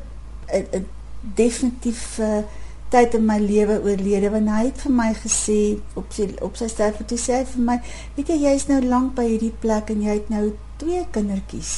'n 0.52 0.86
definitief 1.20 2.18
uh, 2.18 2.38
tyd 2.88 3.14
in 3.14 3.24
my 3.24 3.38
lewe 3.38 3.80
oorlede 3.82 4.30
want 4.30 4.48
hy 4.48 4.64
het 4.64 4.80
vir 4.84 4.92
my 4.92 5.14
gesê 5.14 5.78
op 5.94 6.12
sy 6.12 6.26
op 6.40 6.56
sy 6.56 6.68
sterfte 6.68 7.04
toe 7.04 7.18
sê 7.18 7.38
hy 7.38 7.44
vir 7.54 7.62
my 7.68 7.76
weet 8.16 8.28
jy 8.28 8.38
jy's 8.42 8.66
nou 8.68 8.80
lank 8.84 9.14
by 9.14 9.24
hierdie 9.30 9.54
plek 9.64 9.90
en 9.94 10.02
jy 10.02 10.16
het 10.18 10.28
nou 10.28 10.52
twee 10.82 11.06
kindertjies 11.14 11.72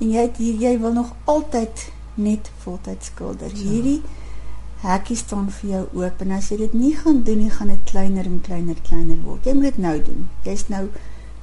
en 0.00 0.10
jy 0.10 0.24
het 0.26 0.40
hier 0.42 0.54
jy 0.66 0.78
wil 0.82 0.92
nog 0.92 1.12
altyd 1.24 1.86
net 2.14 2.50
voltyds 2.62 3.06
skilder. 3.06 3.50
Ja. 3.54 3.70
Hierdie 3.70 4.02
hekkie 4.84 5.16
staan 5.16 5.48
vir 5.50 5.70
jou 5.70 5.82
oop 6.02 6.22
en 6.24 6.36
as 6.36 6.50
jy 6.52 6.58
dit 6.60 6.74
nie 6.76 6.92
gaan 6.96 7.22
doen 7.26 7.40
nie, 7.40 7.50
gaan 7.50 7.72
dit 7.72 7.84
kleiner 7.88 8.28
en 8.28 8.40
kleiner 8.44 8.78
kleiner 8.84 9.18
word. 9.24 9.46
Jy 9.48 9.54
moet 9.56 9.72
dit 9.72 9.82
nou 9.84 9.96
doen. 10.04 10.28
Jy's 10.44 10.68
nou 10.68 10.84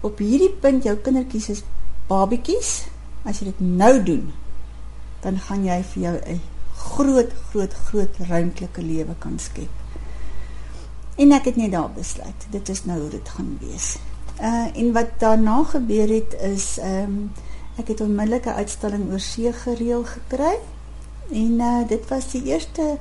op 0.05 0.21
hierdie 0.21 0.51
punt 0.61 0.85
jou 0.85 0.95
kindertjies 0.95 1.49
is 1.55 1.63
babetjies. 2.09 2.71
As 3.25 3.41
jy 3.41 3.51
dit 3.51 3.61
nou 3.61 3.93
doen, 4.05 4.31
dan 5.21 5.37
gaan 5.47 5.65
jy 5.65 5.81
vir 5.93 6.03
jou 6.03 6.15
'n 6.25 6.41
groot 6.81 7.31
groot 7.51 7.73
groot 7.73 8.17
ruimtelike 8.29 8.81
lewe 8.81 9.15
kan 9.19 9.39
skep. 9.39 9.69
En 11.17 11.31
ek 11.31 11.45
het 11.45 11.55
net 11.55 11.71
daar 11.71 11.91
besluit. 11.91 12.47
Dit 12.49 12.69
is 12.69 12.85
nou 12.85 12.99
hoe 12.99 13.09
dit 13.09 13.29
gaan 13.29 13.57
wees. 13.61 13.97
Uh 14.41 14.67
en 14.73 14.91
wat 14.93 15.19
daarna 15.19 15.63
gebeur 15.63 16.09
het 16.09 16.33
is 16.41 16.77
ehm 16.79 17.03
um, 17.03 17.31
ek 17.77 17.87
het 17.87 18.01
onmiddellik 18.01 18.45
'n 18.45 18.59
uitstalling 18.61 19.11
oor 19.11 19.19
see 19.19 19.53
gereël 19.53 20.03
gekry. 20.03 20.57
En 21.31 21.51
uh 21.59 21.87
dit 21.87 22.07
was 22.07 22.31
die 22.31 22.43
eerste 22.43 22.97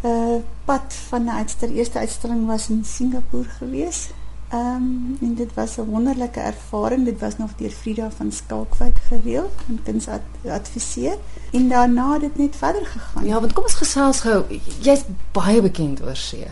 uh 0.00 0.40
pad 0.64 0.94
van 1.08 1.24
'n 1.24 1.28
uitstalling. 1.28 1.78
Eerste 1.78 1.98
uitstalling 1.98 2.46
was 2.46 2.68
in 2.68 2.84
Singapore 2.84 3.44
gewees. 3.44 4.08
Ehm 4.48 4.58
um, 4.58 5.16
en 5.20 5.34
dit 5.34 5.54
was 5.54 5.76
'n 5.76 5.84
wonderlike 5.84 6.40
ervaring. 6.40 7.04
Dit 7.04 7.20
was 7.20 7.36
nog 7.36 7.50
deur 7.56 7.70
Frida 7.70 8.10
van 8.16 8.32
Skalkwyk 8.32 8.98
gereël 9.08 9.50
en 9.68 9.80
kuns 9.82 10.06
adviseer 10.48 11.16
en 11.52 11.68
daarna 11.68 12.12
het 12.12 12.20
dit 12.20 12.38
net 12.38 12.56
verder 12.56 12.86
gegaan. 12.86 13.26
Ja, 13.26 13.40
want 13.40 13.52
kom 13.52 13.64
ons 13.64 13.74
gesels 13.74 14.20
gou. 14.20 14.44
Jy's 14.80 15.04
baie 15.32 15.62
bekend 15.62 16.02
oor 16.02 16.16
see. 16.16 16.46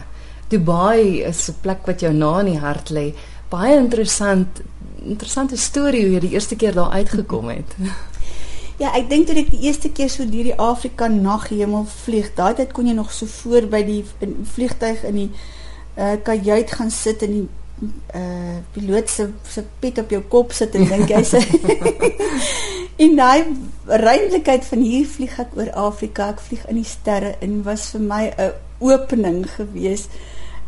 Dubai 0.49 1.23
is 1.23 1.49
'n 1.49 1.55
plek 1.61 1.87
wat 1.87 2.00
jou 2.00 2.12
na 2.12 2.38
in 2.38 2.45
die 2.45 2.59
hart 2.59 2.90
lê. 2.90 3.14
Baie 3.49 3.76
interessant 3.76 4.61
interessante 4.99 5.57
storie 5.57 6.02
hoe 6.02 6.12
jy 6.12 6.21
die 6.21 6.31
eerste 6.31 6.57
keer 6.57 6.75
daar 6.75 6.90
uitgekom 6.90 7.49
het. 7.49 7.75
Ja, 8.78 8.92
ek 8.94 9.08
dink 9.11 9.26
toe 9.26 9.35
ek 9.40 9.50
die 9.50 9.64
eerste 9.66 9.90
keer 9.90 10.11
so 10.12 10.23
deur 10.23 10.47
die 10.47 10.58
Afrika 10.62 11.08
naghemel 11.11 11.87
vlieg, 12.04 12.30
daai 12.37 12.54
tyd 12.54 12.75
kon 12.76 12.87
jy 12.87 12.94
nog 12.94 13.11
so 13.14 13.26
voor 13.26 13.66
by 13.70 13.80
die 13.87 14.02
vliegtyg 14.54 15.02
in 15.08 15.25
die 15.25 15.30
uh 15.99 16.14
kajuit 16.23 16.70
gaan 16.78 16.92
sit 16.94 17.25
en 17.26 17.32
die 17.35 17.47
uh 18.14 18.61
piloot 18.75 19.11
se 19.11 19.26
se 19.50 19.64
pet 19.82 19.99
op 19.99 20.14
jou 20.14 20.20
kop 20.30 20.54
sit 20.54 20.76
en 20.78 20.87
dink 20.87 21.11
hy 21.11 21.25
sê 21.26 21.42
en 23.04 23.18
daai 23.18 23.50
ruimtelikheid 23.87 24.70
van 24.70 24.87
hier 24.87 25.11
vlieg 25.11 25.35
ek 25.42 25.58
oor 25.58 25.75
Afrika 25.88 26.30
ek 26.37 26.42
vlieg 26.47 26.62
in 26.70 26.78
die 26.78 26.87
sterre 26.87 27.35
en 27.42 27.61
was 27.66 27.90
vir 27.94 28.06
my 28.06 28.25
'n 28.30 28.52
opening 28.78 29.42
gewees. 29.56 30.06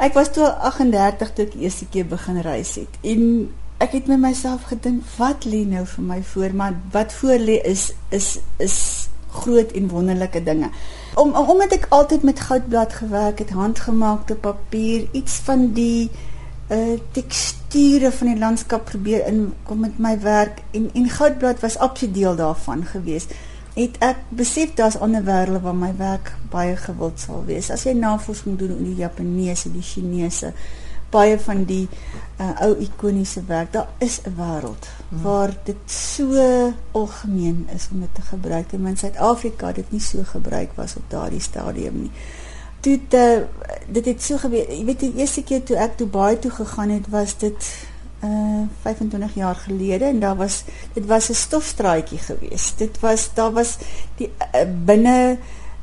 Ek 0.03 0.15
was 0.19 0.33
toe 0.35 0.49
38 0.51 1.33
toe 1.35 1.45
ek 1.47 1.55
eerste 1.61 1.87
keer 1.93 2.07
begin 2.11 2.41
reis 2.43 2.75
het. 2.75 2.99
En 3.07 3.51
ek 3.81 3.97
het 3.97 4.09
met 4.13 4.21
myself 4.21 4.69
gedink 4.71 5.05
wat 5.17 5.47
lê 5.49 5.65
nou 5.69 5.87
vir 5.89 6.05
my 6.05 6.23
voor 6.33 6.57
maar 6.63 6.75
wat 6.93 7.13
voor 7.21 7.39
lê 7.41 7.61
is 7.65 7.91
is 8.11 8.39
is 8.59 8.79
groot 9.31 9.73
en 9.79 9.89
wonderlike 9.89 10.43
dinge 10.43 10.71
om 11.21 11.35
omdat 11.35 11.73
ek 11.79 11.87
altyd 11.97 12.27
met 12.27 12.41
goudblad 12.41 12.93
gewerk 13.03 13.39
het 13.39 13.55
handgemaakte 13.57 14.35
papier 14.35 15.09
iets 15.13 15.41
van 15.47 15.73
die 15.77 16.11
uh 16.71 16.99
teksture 17.13 18.13
van 18.15 18.29
die 18.31 18.39
landskap 18.39 18.85
probeer 18.91 19.27
inkom 19.27 19.81
met 19.87 19.99
my 19.99 20.15
werk 20.23 20.61
en 20.71 20.91
en 20.95 21.09
goudblad 21.11 21.61
was 21.61 21.79
absoluut 21.79 22.15
deel 22.15 22.37
daarvan 22.37 22.85
gewees. 22.87 23.27
Het 23.75 23.97
ek 23.99 24.23
besef 24.29 24.75
daar's 24.79 24.99
ander 24.99 25.25
wêrelde 25.27 25.63
waar 25.63 25.75
my 25.75 25.91
werk 25.99 26.33
baie 26.51 26.77
gewild 26.77 27.19
sal 27.21 27.43
wees. 27.47 27.71
As 27.71 27.85
jy 27.87 27.95
navorsing 27.99 28.59
doen 28.59 28.77
oor 28.77 28.87
die 28.87 29.03
Japaneese, 29.03 29.73
die 29.73 29.83
Chinese, 29.83 30.53
baie 31.11 31.39
van 31.39 31.65
die 31.65 31.89
uh, 32.41 32.51
ou 32.67 32.77
ikoniese 32.79 33.43
werk, 33.47 33.73
daar 33.73 33.89
is 33.99 34.21
'n 34.25 34.35
wêreld 34.37 34.89
hmm. 35.09 35.23
waar 35.23 35.53
dit 35.65 35.83
so 35.87 36.73
algemeen 36.93 37.69
is 37.75 37.89
om 37.93 38.01
dit 38.01 38.15
te 38.15 38.23
gebruik 38.23 38.73
en 38.73 38.87
in 38.87 38.97
Suid-Afrika 38.97 39.73
dit 39.73 39.91
nie 39.91 40.01
so 40.01 40.23
gebruik 40.25 40.71
was 40.75 40.97
op 40.97 41.05
daardie 41.09 41.41
stadium 41.41 42.01
nie 42.01 42.13
toe 42.81 42.99
te, 43.09 43.47
dit 43.87 44.05
het 44.05 44.23
so 44.23 44.41
gebeur. 44.41 44.69
Jy 44.73 44.85
weet 44.89 45.05
die 45.05 45.15
eerste 45.21 45.45
keer 45.47 45.63
toe 45.67 45.77
ek 45.81 45.99
Dubai 46.01 46.39
toe 46.41 46.51
gegaan 46.51 46.95
het, 46.97 47.09
was 47.13 47.37
dit 47.41 47.73
uh 48.25 48.67
25 48.83 49.35
jaar 49.35 49.57
gelede 49.57 50.05
en 50.05 50.19
daar 50.21 50.37
was 50.37 50.65
dit 50.93 51.07
was 51.07 51.31
'n 51.31 51.35
stofstraatjie 51.35 52.19
geweest. 52.19 52.79
Dit 52.79 53.01
was 53.01 53.31
daar 53.35 53.53
was 53.53 53.79
die 54.17 54.29
uh, 54.29 54.65
binne 54.85 55.39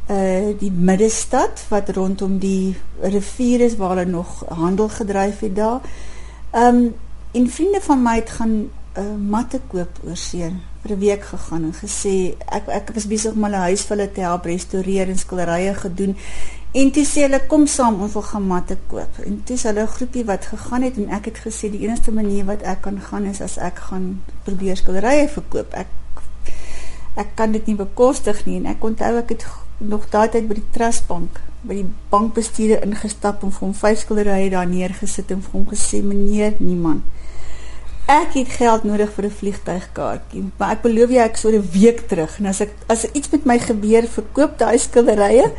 uh 0.09 0.53
die 0.59 0.71
middestad 0.71 1.65
wat 1.69 1.89
rondom 1.89 2.37
die 2.39 2.75
rivier 3.01 3.59
is 3.59 3.75
waar 3.75 3.95
hulle 3.95 4.05
nog 4.05 4.45
handel 4.47 4.89
gedryf 4.89 5.39
het 5.39 5.55
daar. 5.55 5.81
Um 6.51 6.95
en 7.31 7.49
vriende 7.49 7.81
van 7.81 8.01
my 8.01 8.15
het 8.15 8.29
gaan 8.29 8.69
uh 8.97 9.15
matte 9.29 9.59
koop 9.67 9.99
oor 10.05 10.17
see 10.17 10.51
vir 10.81 10.91
'n 10.95 10.99
week 10.99 11.23
gegaan 11.23 11.63
en 11.63 11.73
gesê 11.73 12.35
ek 12.45 12.67
ek 12.67 12.91
was 12.93 13.07
besig 13.07 13.33
om 13.33 13.43
hulle 13.43 13.55
huis 13.69 13.81
vir 13.81 13.97
hulle 13.97 14.11
te 14.11 14.21
help 14.21 14.45
restoreer 14.45 15.09
en 15.09 15.17
skilderye 15.17 15.73
gedoen 15.73 16.15
En 16.77 16.91
toe 16.91 17.03
sê 17.07 17.23
hulle 17.23 17.39
kom 17.49 17.63
saam 17.65 18.01
ons 18.03 18.13
wil 18.13 18.25
gaan 18.27 18.43
matte 18.45 18.75
koop. 18.91 19.19
En 19.23 19.37
toe 19.47 19.55
is 19.55 19.63
hulle 19.63 19.81
'n 19.81 19.95
groepie 19.97 20.25
wat 20.25 20.45
gegaan 20.45 20.81
het 20.81 20.97
en 20.97 21.09
ek 21.09 21.25
het 21.25 21.37
gesê 21.45 21.71
die 21.71 21.83
enigste 21.87 22.11
manier 22.11 22.45
wat 22.45 22.61
ek 22.61 22.81
kan 22.81 22.99
gaan 23.01 23.25
is 23.25 23.41
as 23.41 23.57
ek 23.57 23.79
gaan 23.79 24.21
probeer 24.43 24.77
skilderye 24.77 25.27
verkoop. 25.29 25.73
Ek 25.73 25.87
ek 27.17 27.35
kan 27.35 27.51
dit 27.51 27.67
nie 27.67 27.75
bekostig 27.75 28.45
nie 28.45 28.57
en 28.61 28.65
ek 28.73 28.83
onthou 28.83 29.13
ek 29.17 29.35
het 29.35 29.45
nog 29.79 30.09
daai 30.13 30.29
tyd 30.29 30.47
by 30.47 30.57
die 30.59 30.71
trustbank 30.77 31.41
by 31.67 31.81
die 31.81 31.89
bankbestuurder 32.13 32.85
ingestap 32.87 33.43
en 33.43 33.51
vir 33.51 33.67
hom 33.67 33.73
vyf 33.73 33.99
skilderye 34.05 34.49
daar 34.53 34.69
neergesit 34.69 35.31
en 35.31 35.41
vir 35.45 35.59
hom 35.59 35.67
gesê 35.73 36.01
meneer 36.05 36.57
niemand 36.59 37.03
ek 38.07 38.37
het 38.39 38.53
geld 38.55 38.83
nodig 38.87 39.11
vir 39.13 39.25
'n 39.25 39.37
vliegtuigkaartjie, 39.39 40.43
maar 40.57 40.71
ek 40.71 40.81
beloof 40.81 41.09
jou 41.09 41.23
ek 41.23 41.37
sou 41.37 41.51
'n 41.51 41.69
week 41.71 42.07
terug 42.07 42.39
en 42.39 42.45
as 42.45 42.61
ek 42.61 42.71
as 42.87 43.03
er 43.03 43.09
iets 43.13 43.29
met 43.29 43.45
my 43.45 43.59
gebeur, 43.59 44.07
verkoop 44.07 44.57
daai 44.57 44.77
skilderye. 44.77 45.51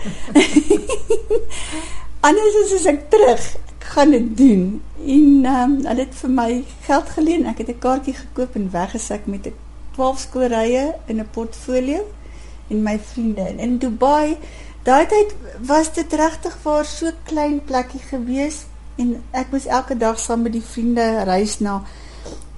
Anders 2.28 2.54
is 2.64 2.72
as 2.72 2.86
ek 2.86 3.10
terug, 3.10 3.56
ek 3.76 3.84
gaan 3.92 4.10
dit 4.10 4.36
doen. 4.36 4.82
En 5.06 5.44
ehm 5.44 5.62
um, 5.62 5.86
hulle 5.86 6.00
het 6.00 6.14
vir 6.14 6.30
my 6.30 6.64
geld 6.86 7.08
geleen. 7.08 7.46
Ek 7.46 7.58
het 7.58 7.68
'n 7.68 7.78
kaartjie 7.78 8.14
gekoop 8.14 8.54
en 8.54 8.70
weggesak 8.70 9.26
met 9.26 9.46
'n 9.46 9.54
12 9.98 10.24
skilderye 10.24 10.94
in 11.10 11.20
'n 11.20 11.28
portfolio 11.34 12.06
en 12.70 12.82
my 12.82 12.98
vriende 13.10 13.54
in 13.56 13.78
Dubai. 13.78 14.36
Daai 14.82 15.06
tyd 15.06 15.34
was 15.66 15.92
dit 15.92 16.12
regtig 16.12 16.56
waar 16.62 16.84
so 16.84 17.10
klein 17.24 17.64
plekkie 17.64 18.00
gewees 18.00 18.64
en 18.96 19.16
ek 19.30 19.50
moes 19.50 19.66
elke 19.66 19.96
dag 19.96 20.18
saam 20.18 20.42
met 20.46 20.52
die 20.52 20.64
vriende 20.64 21.22
reis 21.28 21.58
na 21.58 21.82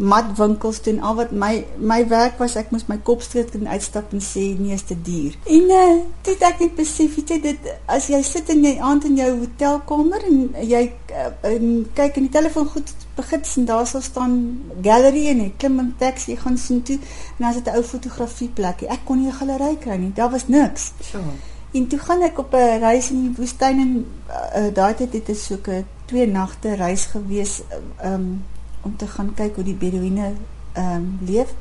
matwinkels 0.00 0.80
doen 0.82 1.00
al 1.04 1.14
wat 1.14 1.32
my 1.32 1.64
my 1.76 2.00
werk 2.08 2.38
was 2.40 2.56
ek 2.56 2.70
moes 2.72 2.86
my 2.88 2.96
kop 3.04 3.20
streek 3.22 3.52
en 3.58 3.68
uitstap 3.68 4.14
en 4.16 4.22
sê 4.24 4.46
nee 4.58 4.72
is 4.74 4.86
te 4.88 4.96
duur. 4.96 5.36
En 5.44 5.72
uh, 5.76 5.98
dit 6.24 6.44
ek 6.48 6.62
net 6.64 6.74
besef 6.78 7.18
jy 7.20 7.40
dit 7.44 7.68
as 7.86 8.08
jy 8.08 8.22
sit 8.24 8.48
in 8.54 8.64
jy 8.64 8.74
aand 8.80 9.04
in 9.10 9.18
jou 9.20 9.28
hotelkamer 9.42 10.24
en 10.30 10.40
jy 10.64 10.82
uh, 11.12 11.28
en 11.52 11.74
kyk 11.94 12.16
in 12.16 12.28
die 12.30 12.34
telefoon 12.38 12.70
goed 12.72 12.94
begin 13.18 13.44
sien 13.44 13.68
daar 13.68 13.86
sal 13.86 14.04
staan 14.04 14.34
gallery 14.82 15.26
en 15.34 15.44
ek 15.50 15.58
klim 15.60 15.78
in 15.82 15.92
taxi 16.00 16.38
gaan 16.40 16.56
sien 16.58 16.80
toe 16.82 16.96
en 16.96 17.44
dan 17.44 17.50
is 17.50 17.60
dit 17.60 17.72
'n 17.72 17.76
ou 17.76 17.84
fotografie 17.84 18.48
plekkie. 18.48 18.88
Ek 18.88 19.04
kon 19.04 19.20
nie 19.20 19.28
'n 19.28 19.38
galery 19.40 19.76
kry 19.76 19.96
nie. 19.96 20.12
Daar 20.12 20.30
was 20.30 20.48
niks. 20.48 20.92
Sure. 21.00 21.36
En 21.72 21.86
toe 21.86 21.98
gaan 21.98 22.22
ek 22.22 22.38
op 22.38 22.54
'n 22.54 22.80
reis 22.80 23.10
in 23.10 23.20
die 23.26 23.36
woestyn 23.36 23.78
en 23.78 24.06
uh, 24.28 24.74
daai 24.74 24.94
tyd 24.94 25.12
het 25.12 25.26
dit 25.26 25.38
so 25.38 25.58
'n 25.66 25.84
twee 26.06 26.26
nagte 26.26 26.74
reis 26.74 27.04
gewees 27.04 27.60
um, 27.76 28.12
um 28.12 28.44
om 28.82 28.96
te 28.96 29.06
gaan 29.06 29.34
kyk 29.34 29.54
hoe 29.54 29.64
die 29.64 29.74
beduïne 29.74 30.32
ehm 30.72 30.94
um, 30.94 31.18
leef. 31.26 31.54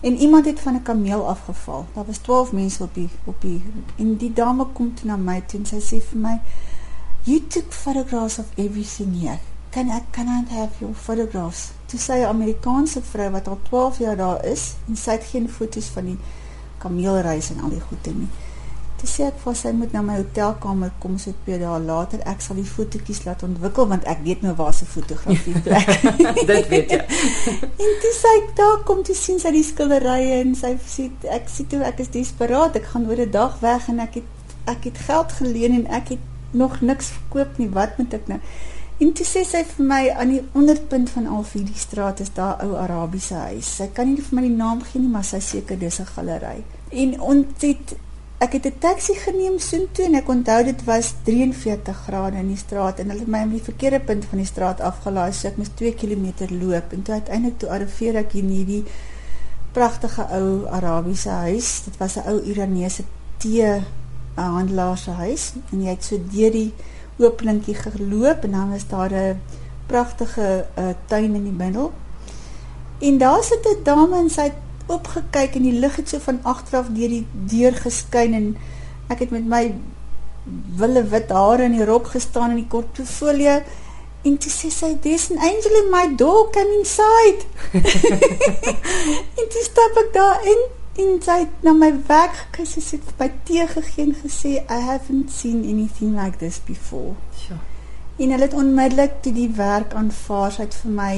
En 0.00 0.16
iemand 0.16 0.44
het 0.44 0.60
van 0.60 0.74
'n 0.74 0.82
kameel 0.82 1.28
afgeval. 1.28 1.86
Daar 1.94 2.06
was 2.06 2.18
12 2.18 2.52
mense 2.52 2.82
op 2.82 2.94
die 2.94 3.08
op 3.24 3.40
die 3.40 3.62
en 3.96 4.16
die 4.16 4.32
dame 4.32 4.66
kom 4.72 4.94
toe 4.94 5.06
na 5.06 5.16
my 5.16 5.40
toe 5.46 5.60
en 5.60 5.66
sy 5.66 5.80
sê 5.80 6.02
vir 6.02 6.18
my, 6.18 6.40
"You 7.22 7.46
took 7.46 7.72
photographs 7.72 8.38
of 8.38 8.46
everything 8.54 9.20
here. 9.20 9.38
Can 9.70 9.86
I 9.86 10.00
can 10.10 10.26
I 10.26 10.54
have 10.54 10.72
your 10.78 10.94
photographs?" 10.94 11.70
Toe 11.86 12.00
sê 12.00 12.12
'n 12.12 12.28
Amerikaanse 12.28 13.02
vrou 13.02 13.30
wat 13.30 13.48
al 13.48 13.58
12 13.62 13.98
jaar 13.98 14.16
daar 14.16 14.44
is 14.44 14.74
en 14.88 14.96
sy 14.96 15.10
het 15.10 15.24
geen 15.24 15.48
foto's 15.48 15.86
van 15.86 16.04
die 16.04 16.18
kameelreis 16.78 17.50
en 17.50 17.60
al 17.60 17.68
die 17.68 17.80
goede 17.80 18.10
nie. 18.10 18.28
Toe 19.06 19.14
sê 19.14 19.26
ek 19.30 19.36
vir 19.38 19.54
sy 19.54 19.70
moet 19.70 19.92
na 19.94 20.00
my 20.02 20.16
hotelkamer 20.18 20.88
kom 20.98 21.12
so 21.22 21.30
2 21.46 21.60
dae 21.60 21.74
later. 21.78 22.18
Ek 22.26 22.40
sal 22.42 22.56
die 22.58 22.66
fotootjies 22.66 23.20
laat 23.22 23.44
ontwikkel 23.46 23.86
want 23.86 24.06
ek 24.10 24.24
weet 24.24 24.40
nou 24.42 24.54
waar 24.58 24.72
se 24.74 24.86
fotografie 24.90 25.60
plek. 25.62 25.92
Dit 26.50 26.66
weet 26.72 26.90
jy. 26.90 26.98
en 27.86 27.92
toe 28.02 28.10
sê 28.16 28.32
ek 28.40 28.48
daar 28.58 28.80
kom 28.88 29.04
toe 29.06 29.14
sien 29.14 29.38
sy 29.38 29.52
die 29.54 29.62
skilderye 29.62 30.40
en 30.40 30.56
sy 30.58 30.72
sê 30.82 31.06
ek 31.36 31.46
sien 31.52 31.68
toe 31.70 31.84
ek 31.86 32.02
is 32.02 32.10
desperaat. 32.16 32.80
Ek 32.80 32.88
gaan 32.90 33.06
oor 33.06 33.22
'n 33.22 33.30
dag 33.30 33.60
weg 33.62 33.86
en 33.92 34.02
ek 34.02 34.18
het 34.18 34.72
ek 34.74 34.88
het 34.90 34.98
geld 35.06 35.36
geleen 35.38 35.76
en 35.78 35.86
ek 36.00 36.10
het 36.16 36.24
nog 36.50 36.80
niks 36.82 37.12
verkoop 37.14 37.60
nie. 37.62 37.70
Wat 37.70 37.94
moet 38.02 38.16
ek 38.18 38.26
nou? 38.26 38.40
En 38.98 39.12
toe 39.12 39.26
sê 39.28 39.44
sy 39.46 39.60
vir 39.70 39.86
my 39.86 40.00
aan 40.18 40.32
die 40.34 40.42
onderpunt 40.58 41.12
van 41.14 41.28
al 41.30 41.46
hierdie 41.52 41.78
straat 41.78 42.24
is 42.26 42.34
daar 42.34 42.58
ou 42.64 42.74
Arabiese 42.74 43.38
huis. 43.52 43.70
Sy 43.78 43.86
kan 43.94 44.10
nie 44.10 44.18
vir 44.18 44.34
my 44.34 44.42
die 44.48 44.56
naam 44.56 44.82
gee 44.82 44.98
nie, 44.98 45.12
maar 45.14 45.30
sy 45.30 45.38
seker 45.38 45.78
dis 45.78 46.00
'n 46.00 46.10
galery. 46.10 46.64
En 46.90 47.20
ons 47.20 47.46
het 47.62 47.94
ek 48.38 48.52
het 48.52 48.66
'n 48.66 48.78
taxi 48.78 49.14
geneem 49.14 49.58
soontoe 49.58 50.04
en 50.04 50.14
ek 50.14 50.28
onthou 50.28 50.64
dit 50.64 50.84
was 50.84 51.14
43 51.24 51.96
grade 52.06 52.36
in 52.36 52.48
die 52.48 52.56
straat 52.56 52.98
en 52.98 53.08
hulle 53.08 53.20
het 53.20 53.28
my 53.28 53.42
op 53.44 53.50
die 53.50 53.68
verkeerde 53.70 54.00
punt 54.00 54.24
van 54.24 54.38
die 54.38 54.46
straat 54.46 54.80
afgelaai 54.80 55.32
so 55.32 55.48
ek 55.48 55.56
moes 55.56 55.74
2 55.74 55.94
km 55.94 56.26
loop 56.50 56.92
en 56.92 57.02
toe 57.02 57.14
uiteindelik 57.14 57.58
toe 57.58 57.70
arriveer 57.70 58.16
ek 58.16 58.34
in 58.34 58.48
hierdie 58.48 58.84
pragtige 59.72 60.26
ou 60.32 60.66
Arabiese 60.66 61.30
huis 61.30 61.82
dit 61.84 61.96
was 61.96 62.16
'n 62.16 62.28
ou 62.28 62.40
Iranese 62.42 63.04
tee 63.38 63.82
'n 64.36 64.52
handelaar 64.56 64.98
se 64.98 65.10
huis 65.10 65.52
en 65.72 65.82
jy 65.82 65.88
het 65.88 66.04
so 66.04 66.16
deur 66.32 66.50
die 66.50 66.72
openingkie 67.18 67.74
geloop 67.74 68.44
en 68.44 68.50
dan 68.50 68.72
is 68.72 68.88
daar 68.88 69.12
'n 69.12 69.40
pragtige 69.86 70.66
uh, 70.78 70.84
tuin 71.06 71.34
in 71.34 71.42
die 71.42 71.52
middel. 71.52 71.92
En 72.98 73.18
daar 73.18 73.42
sit 73.42 73.64
'n 73.64 73.82
dame 73.82 74.16
en 74.16 74.30
sy 74.30 74.42
het 74.42 74.60
opgekyk 74.86 75.56
en 75.58 75.66
die 75.66 75.78
lig 75.80 75.96
het 75.96 76.08
so 76.08 76.22
van 76.22 76.40
agteraf 76.42 76.92
deur 76.94 77.12
die 77.12 77.26
deur 77.50 77.74
geskyn 77.82 78.34
en 78.38 78.48
ek 79.12 79.24
het 79.24 79.34
met 79.34 79.46
my 79.50 79.64
wille 80.78 81.02
wit 81.10 81.32
hare 81.34 81.66
in 81.66 81.74
die 81.74 81.86
rok 81.88 82.12
gestaan 82.14 82.54
in 82.54 82.62
die 82.62 82.70
kort 82.70 82.92
portfolio 82.94 83.58
en 84.26 84.38
toe 84.42 84.50
sê 84.50 84.70
sy 84.74 84.92
there's 85.02 85.28
an 85.30 85.38
angel 85.48 85.76
in 85.82 85.90
my 85.92 86.06
door 86.18 86.48
come 86.54 86.72
inside. 86.78 87.46
en 89.38 89.46
toe 89.52 89.62
stap 89.66 90.00
ek 90.02 90.10
daar 90.16 90.42
in 90.54 90.66
en 90.96 91.18
sy 91.20 91.34
het 91.42 91.64
na 91.66 91.74
my 91.76 91.90
werk 92.08 92.36
gekyk 92.40 92.70
sy 92.72 92.82
het 92.96 93.08
by 93.18 93.28
tee 93.48 93.66
gegee 93.68 94.06
en 94.06 94.14
gesê 94.22 94.52
I 94.62 94.80
haven't 94.86 95.32
seen 95.34 95.62
anything 95.68 96.16
like 96.16 96.40
this 96.42 96.58
before. 96.66 97.14
Sjoe. 97.42 97.58
En 98.16 98.32
hulle 98.32 98.46
het 98.48 98.56
onmiddellik 98.56 99.18
toe 99.22 99.32
die 99.36 99.50
werk 99.58 99.92
aanvaar. 99.94 100.54
Sy 100.54 100.64
het 100.64 100.78
vir 100.80 100.94
my 100.96 101.12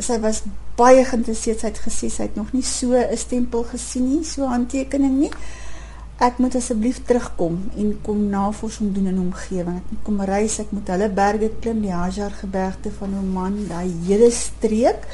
sy 0.00 0.16
was 0.22 0.42
baie 0.76 1.04
geïnteresseerd. 1.04 1.60
Sy 1.60 1.70
het 1.70 1.80
gesê 1.84 2.10
sy 2.12 2.28
het 2.28 2.36
nog 2.36 2.52
nie 2.52 2.62
so 2.62 2.92
'n 2.92 3.16
stempel 3.16 3.64
gesien 3.64 4.08
nie, 4.08 4.24
so 4.24 4.46
handtekening 4.46 5.18
nie. 5.18 5.32
Ek 6.16 6.38
moet 6.38 6.54
asseblief 6.54 7.02
terugkom 7.04 7.70
en 7.76 7.98
kom 8.02 8.28
navorsing 8.28 8.94
doen 8.94 9.06
in 9.06 9.18
omgewing. 9.18 9.76
Ek 9.76 9.90
moet 9.90 10.02
kom 10.02 10.20
reis, 10.20 10.58
ek 10.58 10.70
moet 10.72 10.88
hulle 10.88 11.08
berge 11.08 11.50
klim, 11.60 11.80
die 11.80 11.92
Hajar 11.92 12.30
gebergte 12.30 12.90
van 12.90 13.18
Oman, 13.18 13.66
daai 13.68 13.92
hele 14.06 14.30
streek 14.30 15.04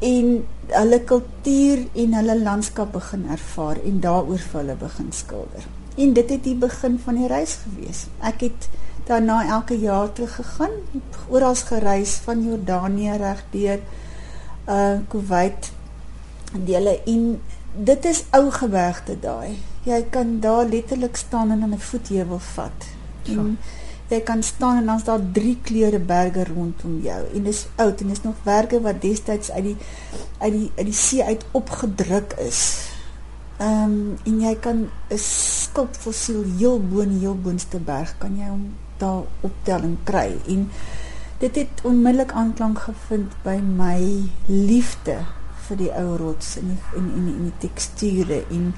en 0.00 0.46
hulle 0.66 1.00
kultuur 1.04 1.84
en 1.94 2.14
hulle 2.14 2.38
landskap 2.40 2.92
begin 2.92 3.26
ervaar 3.30 3.78
en 3.84 4.00
daaroor 4.00 4.38
vir 4.38 4.60
hulle 4.60 4.76
begin 4.80 5.12
skilder. 5.12 5.66
En 5.96 6.12
dit 6.12 6.30
het 6.30 6.44
die 6.44 6.54
begin 6.54 6.98
van 7.04 7.14
die 7.20 7.28
reis 7.28 7.58
gewees. 7.64 8.06
Ek 8.24 8.40
het 8.40 8.68
daarna 9.06 9.42
elke 9.46 9.78
jaar 9.78 10.12
terug 10.12 10.34
gegaan, 10.40 10.76
oral 11.28 11.54
gereis 11.54 12.14
van 12.24 12.44
Jordanië 12.46 13.16
regdeur 13.20 13.80
uh 14.70 14.98
Kuwait 15.08 15.72
dele 16.52 17.00
en 17.06 17.40
dit 17.74 18.04
is 18.04 18.24
ou 18.36 18.50
gebergte 18.50 19.16
daai. 19.20 19.58
Jy 19.86 20.00
kan 20.10 20.40
daar 20.40 20.66
letterlik 20.68 21.16
staan 21.16 21.50
en 21.50 21.70
'n 21.70 21.78
voetheuwel 21.78 22.38
vat. 22.38 22.86
En 23.24 23.58
jy 24.08 24.20
kan 24.20 24.42
staan 24.42 24.76
en 24.76 24.86
dan's 24.86 25.04
daar 25.04 25.22
drie 25.32 25.58
kleure 25.62 25.98
berge 25.98 26.44
rondom 26.44 27.00
jou 27.02 27.20
en 27.34 27.42
dis 27.42 27.66
oud 27.76 28.00
en 28.00 28.08
dis 28.08 28.22
nog 28.22 28.34
werke 28.42 28.80
wat 28.80 29.02
destyds 29.02 29.50
uit 29.50 29.64
die 29.64 29.76
uit 30.38 30.52
die 30.52 30.70
uit 30.76 30.86
die 30.86 30.94
see 30.94 31.24
uit 31.24 31.44
opgedruk 31.50 32.32
is. 32.32 32.60
Ehm 33.58 33.82
um, 33.82 34.18
en 34.24 34.40
jy 34.40 34.54
kan 34.56 34.88
'n 35.08 35.18
skulpfossiel 35.18 36.44
heel 36.58 36.80
bo 36.80 37.00
in 37.00 37.08
die 37.08 37.18
heel 37.26 37.38
boonste 37.38 37.78
berg 37.78 38.14
kan 38.18 38.36
jy 38.36 38.48
hom 38.48 38.74
daar 38.98 39.22
optelling 39.40 39.96
kry 40.04 40.36
en 40.46 40.70
dit 41.40 41.56
het 41.56 41.84
onmiddellik 41.88 42.32
aanklank 42.36 42.78
gevind 42.78 43.34
by 43.44 43.56
my 43.64 44.00
liefde 44.46 45.16
vir 45.66 45.76
die 45.80 45.92
ou 45.96 46.16
rots 46.20 46.56
en 46.60 46.74
in 46.98 47.06
in 47.16 47.28
in 47.34 47.44
die 47.48 47.58
teksture 47.68 48.44
en 48.50 48.72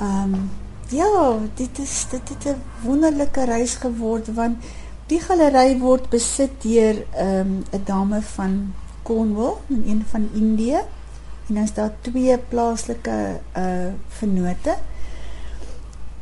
ehm 0.00 0.34
um, 0.34 0.50
ja, 0.92 1.38
dit 1.56 1.78
is 1.78 2.06
dit 2.10 2.28
het 2.28 2.44
'n 2.54 2.62
wonderlike 2.82 3.44
reis 3.44 3.74
geword 3.74 4.34
want 4.34 4.56
die 5.06 5.20
galery 5.20 5.78
word 5.78 6.08
besit 6.10 6.62
deur 6.62 7.04
ehm 7.12 7.40
um, 7.40 7.62
'n 7.72 7.84
dame 7.84 8.22
van 8.22 8.74
Cornwall, 9.04 9.56
een 9.68 10.04
van 10.10 10.28
Indië 10.32 10.80
en 11.46 11.54
dan 11.54 11.62
is 11.62 11.74
daar 11.74 11.92
twee 12.00 12.38
plaaslike 12.38 13.40
uh 13.56 13.92
vennote. 14.08 14.76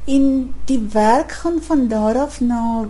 En 0.05 0.55
die 0.65 0.81
werk 0.93 1.33
gaan 1.33 1.63
van 1.63 1.89
daar 1.89 2.19
af 2.19 2.41
na 2.41 2.81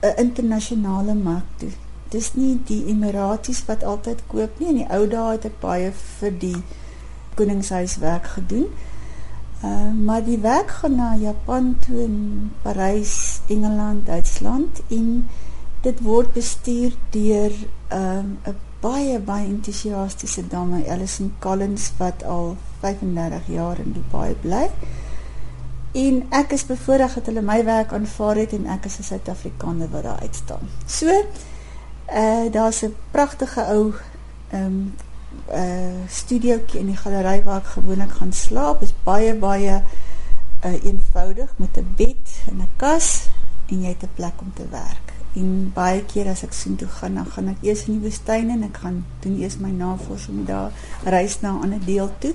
'n 0.00 0.16
internasionale 0.16 1.14
mark 1.14 1.44
toe. 1.56 1.70
Dis 2.12 2.32
nie 2.36 2.60
die 2.68 2.84
Emiraties 2.92 3.64
wat 3.66 3.84
altyd 3.84 4.22
koop 4.28 4.58
nie. 4.60 4.68
In 4.68 4.80
die 4.82 4.88
ou 4.92 5.06
dae 5.08 5.36
het 5.36 5.46
ek 5.48 5.60
baie 5.62 5.92
vir 6.20 6.34
die 6.42 6.58
koningshuis 7.38 7.96
werk 8.02 8.26
gedoen. 8.36 8.66
Uh, 9.62 9.92
maar 9.94 10.24
die 10.26 10.40
werk 10.42 10.74
gaan 10.82 10.98
na 10.98 11.14
Japan 11.14 11.76
toe 11.86 12.02
en 12.02 12.50
Parys, 12.62 13.40
Engeland, 13.48 14.06
Duitsland 14.06 14.82
en 14.90 15.28
dit 15.82 16.02
word 16.02 16.32
bestuur 16.34 16.92
deur 17.14 17.54
'n 17.90 18.36
um, 18.46 18.56
baie 18.82 19.18
baie 19.20 19.46
entoesiastiese 19.46 20.42
dame, 20.48 20.82
Alison 20.90 21.32
Collins 21.38 21.92
wat 21.98 22.24
al 22.24 22.56
35 22.80 23.46
jaar 23.46 23.78
in 23.78 23.92
Dubai 23.92 24.34
bly. 24.42 24.66
En 25.92 26.22
ek 26.32 26.54
is 26.56 26.66
bevoorreg 26.66 27.14
dat 27.14 27.26
hulle 27.30 27.44
my 27.44 27.60
werk 27.64 27.92
aanvaar 27.92 28.40
het 28.42 28.54
en 28.56 28.66
ek 28.66 28.88
is 28.90 28.98
'n 28.98 29.02
Suid-Afrikaner 29.02 29.90
wat 29.90 30.02
daar 30.02 30.20
uitstaan. 30.20 30.68
So, 30.86 31.06
uh 32.10 32.52
daar's 32.52 32.82
'n 32.82 32.94
pragtige 33.10 33.60
ou 33.60 33.92
ehm 34.50 34.64
um, 34.64 34.94
uh 35.48 36.08
studiootjie 36.08 36.80
in 36.80 36.86
die 36.86 36.96
galery 36.96 37.42
waar 37.42 37.60
ek 37.60 37.66
gewoonlik 37.66 38.12
gaan 38.12 38.32
slaap. 38.32 38.82
Is 38.82 38.94
baie 39.04 39.34
baie 39.34 39.82
uh 40.64 40.84
eenvoudig 40.84 41.50
met 41.56 41.76
'n 41.76 41.92
bed 41.96 42.42
en 42.48 42.56
'n 42.56 42.68
kas 42.76 43.28
en 43.66 43.80
jy 43.82 43.88
het 43.88 44.02
'n 44.02 44.14
plek 44.14 44.40
om 44.40 44.52
te 44.54 44.68
werk. 44.68 45.12
En 45.32 45.70
baie 45.74 46.04
keer 46.04 46.28
as 46.28 46.42
ek 46.42 46.52
sien 46.52 46.76
toe 46.76 46.88
gaan, 46.88 47.14
dan 47.14 47.26
gaan 47.26 47.48
ek 47.48 47.62
eers 47.64 47.86
in 47.86 47.92
die 47.96 48.08
woestyn 48.08 48.50
en 48.50 48.62
ek 48.62 48.76
gaan 48.76 49.04
doen 49.20 49.38
eers 49.40 49.56
my 49.56 49.70
navorsing 49.70 50.46
daar, 50.46 50.72
reis 51.04 51.40
na 51.40 51.52
'n 51.52 51.62
ander 51.62 51.84
deel 51.84 52.10
toe. 52.18 52.34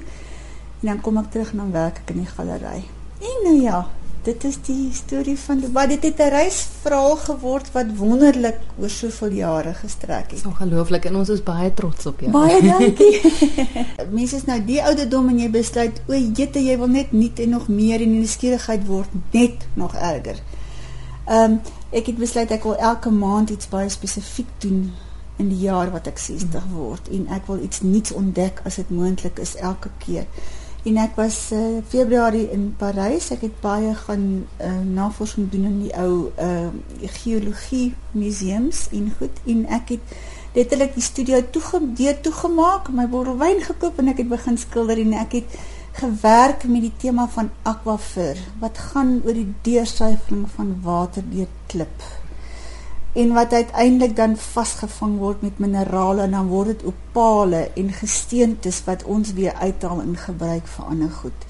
En 0.80 0.88
dan 0.88 1.01
kom 1.01 1.17
ek 1.17 1.32
terug 1.32 1.51
en 1.51 1.58
dan 1.58 1.71
werk 1.71 1.97
ek 1.97 2.10
in 2.10 2.17
die 2.17 2.34
galery. 2.34 2.84
En 3.19 3.38
nou 3.43 3.62
ja, 3.62 3.88
dit 4.27 4.43
is 4.43 4.57
die 4.67 4.89
storie 4.91 5.37
van 5.39 5.61
wat 5.75 5.91
dit 5.93 6.03
het 6.03 6.19
'n 6.19 6.33
reisverhaal 6.33 7.15
geword 7.15 7.71
wat 7.71 7.95
wonderlik 7.95 8.59
oor 8.79 8.89
soveel 8.89 9.31
jare 9.31 9.73
gestrek 9.73 10.31
het. 10.31 10.45
Ongelooflik 10.45 11.05
en 11.05 11.15
ons 11.15 11.29
is 11.29 11.43
baie 11.43 11.73
trots 11.73 12.05
op 12.05 12.19
jou. 12.19 12.31
Baie 12.31 12.61
dankie. 12.71 13.21
Mense 14.17 14.35
is 14.35 14.45
nou 14.45 14.59
die 14.65 14.83
ouderdom 14.83 15.29
en 15.29 15.39
jy 15.39 15.49
besluit, 15.49 16.01
o, 16.07 16.13
jette, 16.13 16.59
jy 16.59 16.77
wil 16.77 16.87
net 16.87 17.11
nuut 17.11 17.39
en 17.39 17.49
nog 17.49 17.67
meer 17.67 18.01
en 18.01 18.11
die 18.11 18.19
nuuskierigheid 18.19 18.85
word 18.85 19.09
net 19.31 19.67
nog 19.73 19.95
erger. 19.95 20.39
Ehm 21.25 21.51
um, 21.51 21.59
ek 21.89 22.05
het 22.05 22.17
besluit 22.17 22.51
ek 22.51 22.63
wil 22.63 22.75
elke 22.75 23.09
maand 23.09 23.49
iets 23.49 23.69
baie 23.69 23.89
spesifiek 23.89 24.49
doen 24.59 24.91
in 25.37 25.49
die 25.49 25.63
jaar 25.63 25.91
wat 25.91 26.07
ek 26.07 26.17
60 26.17 26.63
hmm. 26.63 26.75
word 26.75 27.07
en 27.09 27.27
ek 27.27 27.47
wil 27.47 27.63
iets 27.63 27.81
nuuts 27.81 28.11
ontdek 28.11 28.61
as 28.65 28.75
dit 28.75 28.89
moontlik 28.89 29.39
is 29.39 29.55
elke 29.55 29.89
keer 30.03 30.25
en 30.88 30.97
ek 31.02 31.17
was 31.19 31.38
uh, 31.52 31.80
Februarie 31.91 32.47
in 32.56 32.69
Parys. 32.80 33.30
Ek 33.36 33.43
het 33.47 33.60
baie 33.63 33.91
gaan 34.06 34.26
uh, 34.63 34.73
navorsing 34.88 35.50
doen 35.52 35.67
in 35.67 35.78
die 35.84 35.93
ou 36.00 36.30
uh, 36.39 36.69
geologie 37.21 37.91
museums 38.15 38.86
en 38.95 39.10
goed 39.19 39.41
en 39.45 39.65
ek 39.80 39.97
het 39.97 40.17
letterlik 40.58 40.95
die 40.95 41.06
studio 41.06 41.41
toegedeur 41.54 42.21
toegemaak, 42.26 42.88
my 42.95 43.06
bottel 43.12 43.38
wyn 43.38 43.60
gekoop 43.65 44.00
en 44.02 44.13
ek 44.13 44.23
het 44.23 44.32
begin 44.32 44.58
skilder 44.58 45.02
en 45.04 45.17
ek 45.19 45.41
het 45.41 45.58
gewerk 45.97 46.63
met 46.69 46.86
die 46.86 46.93
tema 47.02 47.26
van 47.34 47.50
aquafer 47.65 48.39
wat 48.62 48.80
gaan 48.91 49.17
oor 49.26 49.38
die 49.38 49.50
deursuivering 49.65 50.45
van 50.56 50.76
water 50.86 51.26
deur 51.26 51.50
klip 51.71 52.06
en 53.17 53.34
wat 53.34 53.53
uiteindelik 53.53 54.15
dan 54.15 54.36
vasgevang 54.38 55.17
word 55.17 55.41
met 55.41 55.60
minerale 55.63 56.21
en 56.27 56.36
dan 56.38 56.51
word 56.51 56.75
dit 56.75 56.84
opale 56.91 57.63
en 57.73 57.89
gesteentes 57.93 58.84
wat 58.86 59.03
ons 59.03 59.34
weer 59.34 59.53
uithaal 59.58 60.03
en 60.03 60.17
gebruik 60.17 60.67
vir 60.67 60.86
ander 60.86 61.10
goed. 61.21 61.47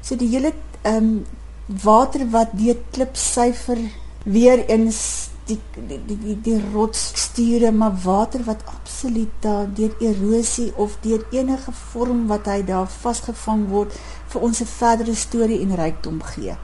So 0.00 0.16
die 0.16 0.28
hele 0.34 0.52
ehm 0.82 0.96
um, 0.96 1.26
water 1.68 2.22
wat 2.32 2.54
deur 2.56 2.78
klip 2.96 3.16
syfer 3.20 3.80
weer 4.24 4.62
eens 4.72 5.28
die 5.48 5.58
die 5.88 5.98
die 6.06 6.16
die, 6.22 6.36
die 6.44 6.60
rotssture 6.72 7.72
maar 7.72 7.96
water 8.04 8.44
wat 8.44 8.64
absoluut 8.72 9.32
daar 9.44 9.68
deur 9.74 9.92
erosie 10.00 10.72
of 10.76 10.96
deur 11.04 11.24
enige 11.32 11.72
vorm 11.92 12.26
wat 12.32 12.48
hy 12.48 12.62
daar 12.64 12.88
vasgevang 12.88 13.68
word 13.68 13.96
vir 14.32 14.42
ons 14.42 14.60
'n 14.60 14.72
verdere 14.72 15.14
storie 15.14 15.60
en 15.60 15.76
rykdom 15.76 16.22
gee. 16.22 16.56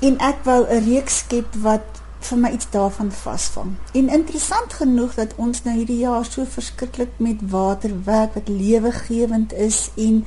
En 0.00 0.18
ek 0.18 0.44
wou 0.44 0.66
'n 0.66 0.84
reeks 0.84 1.18
skep 1.18 1.54
wat 1.62 2.01
vir 2.26 2.38
my 2.38 2.50
iets 2.50 2.70
daarvan 2.70 3.12
vasvang. 3.12 3.74
En 3.92 4.08
interessant 4.08 4.72
genoeg 4.72 5.14
dat 5.14 5.34
ons 5.36 5.62
nou 5.64 5.76
hierdie 5.76 6.00
jaar 6.02 6.24
so 6.24 6.44
verskriklik 6.44 7.12
met 7.16 7.44
water 7.50 7.94
werk 8.04 8.34
wat 8.34 8.48
lewegewend 8.48 9.52
is 9.52 9.90
en 9.96 10.24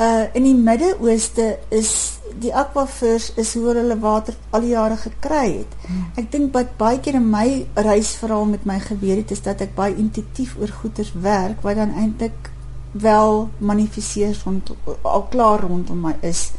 uh 0.00 0.24
in 0.32 0.46
die 0.46 0.54
Midde-Ooste 0.54 1.58
is 1.68 2.20
die 2.40 2.52
aquifers 2.54 3.32
is 3.36 3.54
hoe 3.54 3.74
hulle 3.74 3.98
water 4.00 4.36
al 4.50 4.64
die 4.64 4.72
jare 4.72 4.96
gekry 4.96 5.46
het. 5.58 5.74
Hmm. 5.86 6.06
Ek 6.20 6.30
dink 6.32 6.54
wat 6.54 6.76
baie 6.78 7.00
keer 7.02 7.18
in 7.18 7.26
my 7.30 7.66
reisverhaal 7.74 8.46
met 8.52 8.64
my 8.64 8.78
gebeur 8.80 9.18
het 9.20 9.34
is 9.34 9.42
dat 9.44 9.60
ek 9.60 9.74
baie 9.74 9.96
intuïtief 9.98 10.54
oor 10.60 10.72
goeters 10.80 11.12
werk 11.12 11.60
wat 11.66 11.76
dan 11.80 11.92
eintlik 11.98 12.50
wel 12.92 13.48
manifesteer 13.58 14.38
rond 14.44 14.72
al 15.02 15.26
klaar 15.30 15.66
rondom 15.66 16.00
my 16.06 16.16
is. 16.26 16.50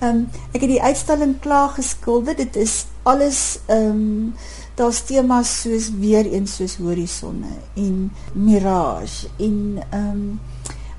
Ehm 0.00 0.16
um, 0.16 0.28
ek 0.52 0.62
het 0.64 0.70
die 0.70 0.82
uitstalling 0.82 1.34
klaar 1.44 1.68
geskilder. 1.76 2.36
Dit 2.36 2.56
is 2.56 2.86
alles 3.02 3.58
ehm 3.66 3.90
um, 3.90 4.34
daar's 4.74 5.02
temas 5.04 5.60
soos 5.60 5.90
weer 6.00 6.24
eens 6.24 6.54
soos 6.56 6.76
horisonne 6.80 7.52
en 7.74 8.12
mirage 8.32 9.28
en 9.36 9.82
ehm 9.90 10.08
um, 10.08 10.40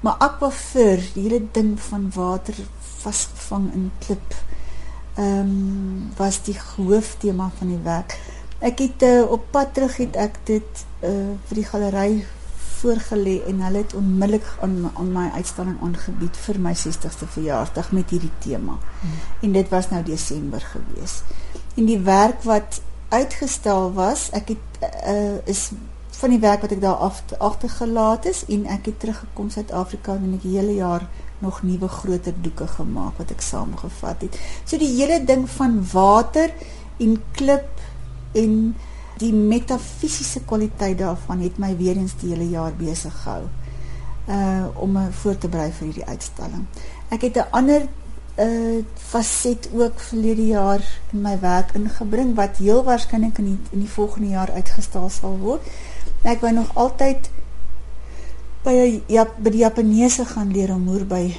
maar 0.02 0.18
aquafer, 0.18 1.02
die 1.14 1.24
hele 1.24 1.42
ding 1.52 1.80
van 1.80 2.12
water 2.14 2.56
vasgevang 3.02 3.74
in 3.74 3.92
klip. 4.06 4.36
ehm 5.16 5.40
um, 5.40 6.12
was 6.18 6.44
die 6.44 6.58
hooftema 6.76 7.52
van 7.58 7.68
die 7.68 7.82
werk. 7.84 8.20
Ek 8.60 8.80
het 8.80 9.04
uh, 9.04 9.32
op 9.32 9.44
pad 9.52 9.74
terug 9.74 9.98
het 9.98 10.16
ek 10.16 10.38
dit 10.44 10.86
uh, 11.04 11.34
vir 11.50 11.60
die 11.60 11.66
galery 11.66 12.26
voorgelê 12.82 13.38
en 13.48 13.62
hulle 13.66 13.84
het 13.84 13.94
onmiddellik 13.98 14.48
aan 14.62 14.92
aan 14.94 15.12
my 15.14 15.28
uitstalling 15.38 15.78
aangebied 15.82 16.38
vir 16.46 16.60
my 16.60 16.74
60ste 16.84 17.30
verjaarsdag 17.38 17.92
met 17.92 18.10
hierdie 18.10 18.34
tema. 18.44 18.78
Hmm. 19.02 19.18
En 19.42 19.52
dit 19.58 19.70
was 19.70 19.90
nou 19.90 20.04
Desember 20.04 20.62
gewees. 20.74 21.22
En 21.76 21.86
die 21.86 22.00
werk 22.00 22.44
wat 22.44 22.82
uitgestel 23.10 23.94
was, 23.94 24.30
ek 24.32 24.54
het 24.56 24.86
uh, 25.08 25.38
is 25.46 25.70
van 26.22 26.30
die 26.30 26.42
werk 26.42 26.62
wat 26.62 26.74
ek 26.76 26.82
daar 26.84 27.02
af 27.08 27.24
agtergelaat 27.38 28.28
is 28.30 28.44
en 28.54 28.68
ek 28.70 28.92
het 28.92 29.00
teruggekom 29.02 29.50
Suid-Afrika 29.50 30.16
en 30.20 30.36
ek 30.38 30.46
hele 30.46 30.76
jaar 30.78 31.08
nog 31.42 31.64
nuwe 31.66 31.88
groter 31.90 32.36
doeke 32.46 32.68
gemaak 32.76 33.18
wat 33.18 33.32
ek 33.34 33.42
saamgevat 33.42 34.28
het. 34.28 34.38
So 34.66 34.78
die 34.78 34.92
hele 34.94 35.24
ding 35.26 35.48
van 35.50 35.80
water 35.94 36.54
en 37.02 37.18
klip 37.38 37.82
en 38.38 38.76
die 39.22 39.34
metafisiese 39.34 40.42
kwaliteit 40.50 40.98
daarvan 41.00 41.44
het 41.46 41.60
my 41.62 41.72
weer 41.78 41.98
eens 41.98 42.18
die 42.22 42.34
hele 42.34 42.50
jaar 42.50 42.74
besig 42.78 43.16
gehou. 43.24 43.48
Uh 44.28 44.68
om 44.82 44.92
my 44.98 45.08
voor 45.22 45.38
te 45.38 45.50
berei 45.50 45.72
vir 45.72 45.88
hierdie 45.90 46.06
uitstalling. 46.06 46.66
Ek 47.10 47.22
het 47.22 47.38
'n 47.38 47.52
ander 47.52 47.88
uh 48.38 48.84
faset 48.96 49.70
ook 49.74 50.00
verlede 50.00 50.48
jaar 50.48 50.82
in 51.12 51.22
my 51.22 51.40
werk 51.40 51.74
ingebring 51.76 52.36
wat 52.36 52.58
heel 52.58 52.84
waarskynlik 52.84 53.38
in 53.38 53.46
die, 53.46 53.60
in 53.72 53.80
die 53.80 53.90
volgende 53.90 54.30
jaar 54.30 54.52
uitgestal 54.52 55.10
sal 55.10 55.38
word. 55.38 55.62
Ek 56.24 56.42
wou 56.42 56.54
nog 56.54 56.76
altyd 56.76 57.30
by 58.64 59.02
ja 59.08 59.26
by 59.38 59.50
die 59.50 59.64
Japaneese 59.66 60.26
gaan 60.26 60.52
leer 60.54 60.74
om 60.74 60.84
moer 60.86 61.06
by 61.06 61.36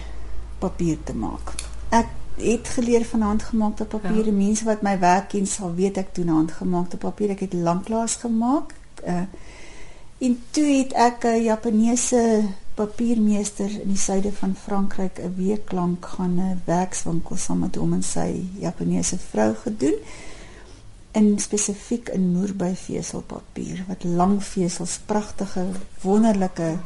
papier 0.59 0.99
te 1.05 1.15
maak. 1.15 1.55
Ek 1.91 2.07
het 2.37 2.69
geleer 2.69 3.05
van 3.05 3.21
handgemaakte 3.21 3.85
papier. 3.85 4.27
Ja. 4.27 4.33
Mense 4.33 4.65
wat 4.65 4.83
my 4.83 4.99
werk 4.99 5.29
ken 5.29 5.47
sal 5.47 5.75
weet 5.75 5.97
ek 5.97 6.15
doen 6.15 6.29
handgemaakte 6.29 6.97
papier. 6.97 7.35
Ek 7.35 7.47
het 7.47 7.53
lanklaas 7.55 8.21
gemaak. 8.25 8.75
Uh 9.05 9.25
en 10.23 10.37
toe 10.55 10.65
het 10.65 10.93
ek 10.95 11.25
'n 11.27 11.43
Japaneese 11.43 12.45
papiermeester 12.75 13.71
in 13.81 13.89
die 13.89 13.99
suide 13.99 14.33
van 14.33 14.55
Frankryk 14.55 15.19
'n 15.19 15.35
week 15.37 15.73
lank 15.73 16.07
gaan 16.07 16.39
'n 16.39 16.63
werkswinkel 16.65 17.37
saam 17.37 17.59
met 17.59 17.75
hom 17.75 17.93
en 17.93 18.03
sy 18.03 18.47
Japaneese 18.59 19.19
vrou 19.19 19.55
gedoen. 19.55 19.99
In 21.13 21.39
spesifiek 21.39 22.09
in 22.09 22.33
moerbei 22.33 22.75
veselpapier 22.75 23.85
wat 23.89 24.05
lang 24.05 24.45
vesels, 24.45 24.99
pragtige, 25.07 25.67
wonderlike 26.01 26.63
ja 26.63 26.81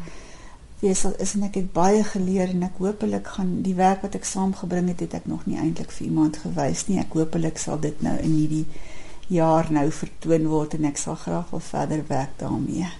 wesel 0.86 1.14
is 1.22 1.34
en 1.34 1.46
ek 1.48 1.58
het 1.60 1.72
baie 1.74 2.02
geleer 2.06 2.52
en 2.52 2.66
ek 2.66 2.78
hopelik 2.82 3.32
gaan 3.36 3.56
die 3.66 3.74
werk 3.78 4.04
wat 4.06 4.14
ek 4.18 4.28
saamgebring 4.28 4.90
het, 4.92 5.02
het 5.06 5.16
ek 5.20 5.26
nog 5.30 5.46
nie 5.46 5.58
eintlik 5.58 5.90
vir 5.94 6.06
iemand 6.08 6.38
gewys 6.42 6.86
nie. 6.88 7.00
Ek 7.02 7.16
hopelik 7.18 7.58
sal 7.62 7.80
dit 7.82 8.04
nou 8.06 8.14
in 8.22 8.36
hierdie 8.36 8.66
jaar 9.32 9.72
nou 9.74 9.88
vertoon 9.90 10.46
word 10.52 10.78
en 10.78 10.86
ek 10.92 11.02
sal 11.02 11.18
graag 11.18 11.50
wil 11.50 11.64
verder 11.72 12.04
werk 12.08 12.38
daarmee. 12.42 12.92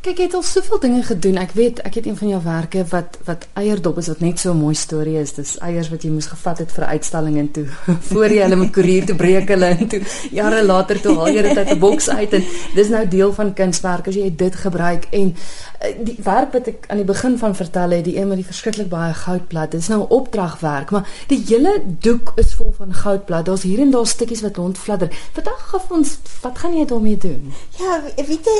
Kyk, 0.00 0.16
jy 0.16 0.26
het 0.30 0.34
al 0.38 0.44
soveel 0.48 0.78
dinge 0.80 1.00
gedoen. 1.04 1.36
Ek 1.42 1.50
weet, 1.52 1.82
ek 1.84 1.98
het 1.98 2.06
een 2.08 2.14
van 2.16 2.28
jou 2.30 2.38
werke 2.40 2.86
wat 2.88 3.18
wat 3.26 3.42
eierdop 3.60 3.98
is 4.00 4.06
wat 4.08 4.22
net 4.24 4.38
so 4.40 4.54
'n 4.54 4.56
mooi 4.56 4.74
storie 4.74 5.18
is. 5.20 5.34
Dis 5.36 5.58
eiers 5.60 5.90
wat 5.92 6.02
jy 6.02 6.10
moes 6.10 6.26
gevat 6.26 6.58
het 6.58 6.72
vir 6.72 6.84
uitstalling 6.84 7.36
en 7.36 7.50
toe 7.50 7.66
voor 8.10 8.32
jy 8.32 8.40
hulle 8.40 8.56
met 8.56 8.72
koerier 8.72 9.04
toe 9.04 9.16
breek 9.16 9.48
hulle 9.48 9.66
en 9.66 9.88
toe 9.88 10.00
jare 10.32 10.64
later 10.64 11.00
toe 11.00 11.16
haal 11.16 11.28
jy 11.28 11.42
dit 11.42 11.58
uit 11.58 11.70
'n 11.70 11.78
boks 11.78 12.08
uit 12.08 12.32
en 12.32 12.44
dis 12.74 12.88
nou 12.88 13.08
deel 13.08 13.32
van 13.32 13.52
kunswerk 13.52 14.08
as 14.08 14.14
jy 14.14 14.32
dit 14.36 14.54
gebruik 14.56 15.04
en 15.10 15.36
eh, 15.80 15.92
die 16.00 16.16
werk 16.24 16.52
wat 16.52 16.66
ek 16.66 16.88
aan 16.88 16.96
die 16.96 17.10
begin 17.12 17.38
van 17.38 17.54
vertel 17.54 17.90
het, 17.90 18.04
die 18.04 18.16
een 18.16 18.28
met 18.28 18.40
die 18.40 18.48
verskriklik 18.48 18.88
baie 18.88 19.12
goudplat. 19.12 19.70
Dit 19.70 19.80
is 19.80 19.88
nou 19.88 20.00
'n 20.00 20.08
opdragwerk, 20.08 20.90
maar 20.90 21.08
die 21.26 21.44
hele 21.44 21.76
doek 21.84 22.32
is 22.36 22.54
vol 22.54 22.72
van 22.72 22.94
goudplat. 22.94 23.44
Daar's 23.44 23.68
hier 23.68 23.80
en 23.80 23.90
daar 23.90 24.06
stukkies 24.06 24.40
wat 24.40 24.56
rondfladder. 24.56 25.12
Vertel 25.32 25.60
gou 25.60 25.80
vir 25.88 25.96
ons, 25.96 26.18
wat 26.40 26.58
gaan 26.58 26.76
jy 26.76 26.86
daarmee 26.86 27.16
doen? 27.16 27.52
Ja, 27.76 28.00
weet 28.16 28.44
jy, 28.44 28.58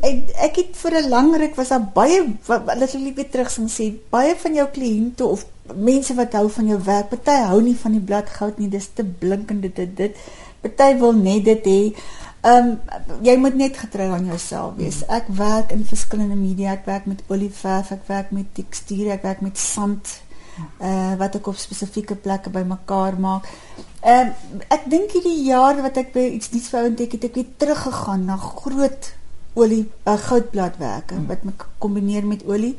ek, 0.00 0.30
ek 0.36 0.75
vir 0.82 0.96
'n 1.00 1.08
lang 1.08 1.34
ruk 1.36 1.54
was 1.56 1.68
daar 1.68 1.86
baie 1.94 2.20
hulle 2.46 2.86
sê 2.88 2.98
liewe 2.98 3.28
terug 3.28 3.50
sê 3.50 3.62
sê 3.68 3.86
baie 4.10 4.34
van 4.36 4.54
jou 4.54 4.66
kliënte 4.78 5.24
of 5.24 5.46
mense 5.74 6.14
wat 6.14 6.32
hou 6.32 6.48
van 6.50 6.68
jou 6.70 6.78
werk, 6.84 7.08
party 7.10 7.36
hou 7.50 7.60
nie 7.62 7.76
van 7.78 7.96
die 7.96 8.04
bladgoud 8.10 8.58
nie, 8.58 8.68
dis 8.70 8.88
te 8.94 9.04
blinkend 9.04 9.66
dit 9.66 9.96
dit. 9.96 10.20
Party 10.62 10.92
wil 11.00 11.16
net 11.18 11.44
dit 11.44 11.66
hê. 11.66 11.80
Ehm 12.46 12.68
um, 12.68 13.24
jy 13.26 13.34
moet 13.42 13.56
net 13.58 13.78
getrou 13.78 14.10
aan 14.14 14.28
jouself 14.30 14.76
wees. 14.78 15.00
Ek 15.10 15.26
werk 15.28 15.72
in 15.74 15.82
verskillende 15.86 16.36
media. 16.38 16.76
Ek 16.76 16.86
werk 16.86 17.08
met 17.10 17.24
olieverf, 17.28 17.90
ek 17.96 18.06
werk 18.06 18.30
met 18.30 18.52
tekstuur, 18.54 19.10
ek 19.16 19.26
werk 19.26 19.42
met 19.42 19.58
sand 19.58 20.20
uh 20.80 21.12
wat 21.20 21.34
ek 21.36 21.50
op 21.50 21.58
spesifieke 21.60 22.14
plekke 22.14 22.50
bymekaar 22.50 23.18
maak. 23.20 23.48
Ehm 24.02 24.32
um, 24.32 24.62
ek 24.70 24.86
dink 24.90 25.16
hierdie 25.16 25.42
jaar 25.48 25.82
wat 25.82 25.98
ek 25.98 26.14
by 26.14 26.28
iets 26.38 26.52
nuuts 26.54 26.70
wou 26.72 26.86
ontdek 26.92 27.18
het, 27.18 27.30
ek 27.30 27.40
het 27.42 27.58
teruggegaan 27.58 28.28
na 28.30 28.36
groot 28.36 29.12
olie 29.56 29.84
uh, 30.04 30.16
goudbladwerke 30.28 31.16
hmm. 31.16 31.26
wat 31.30 31.44
ek 31.48 31.66
kombineer 31.82 32.26
met 32.26 32.44
olie. 32.46 32.76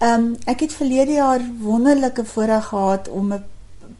Ehm 0.00 0.24
um, 0.24 0.32
ek 0.50 0.66
het 0.66 0.72
verlede 0.74 1.18
jaar 1.20 1.44
wonderlike 1.60 2.24
voorreg 2.24 2.66
gehad 2.72 3.08
om 3.08 3.32
'n 3.32 3.44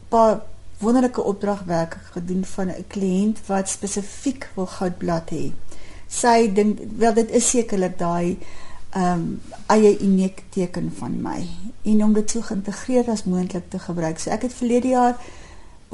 paar 0.09 0.41
wonderlike 0.77 1.21
opdragwerke 1.21 1.97
gedoen 2.11 2.45
van 2.45 2.67
'n 2.67 2.85
kliënt 2.87 3.39
wat 3.47 3.69
spesifiek 3.69 4.49
wil 4.55 4.65
goudblad 4.65 5.29
hê. 5.29 5.53
Sy 6.07 6.51
dink 6.53 6.79
wel 6.97 7.13
dit 7.13 7.31
is 7.31 7.49
sekerlik 7.49 7.97
daai 7.97 8.37
ehm 8.95 9.11
um, 9.11 9.41
eie 9.67 9.99
unieke 9.99 10.43
teken 10.49 10.91
van 10.97 11.21
my 11.21 11.47
en 11.83 12.03
om 12.03 12.13
dit 12.13 12.29
so 12.29 12.41
geïntegreer 12.41 13.09
as 13.09 13.23
moontlik 13.23 13.69
te 13.69 13.79
gebruik. 13.79 14.19
So 14.19 14.29
ek 14.29 14.41
het 14.41 14.53
verlede 14.53 14.87
jaar 14.87 15.17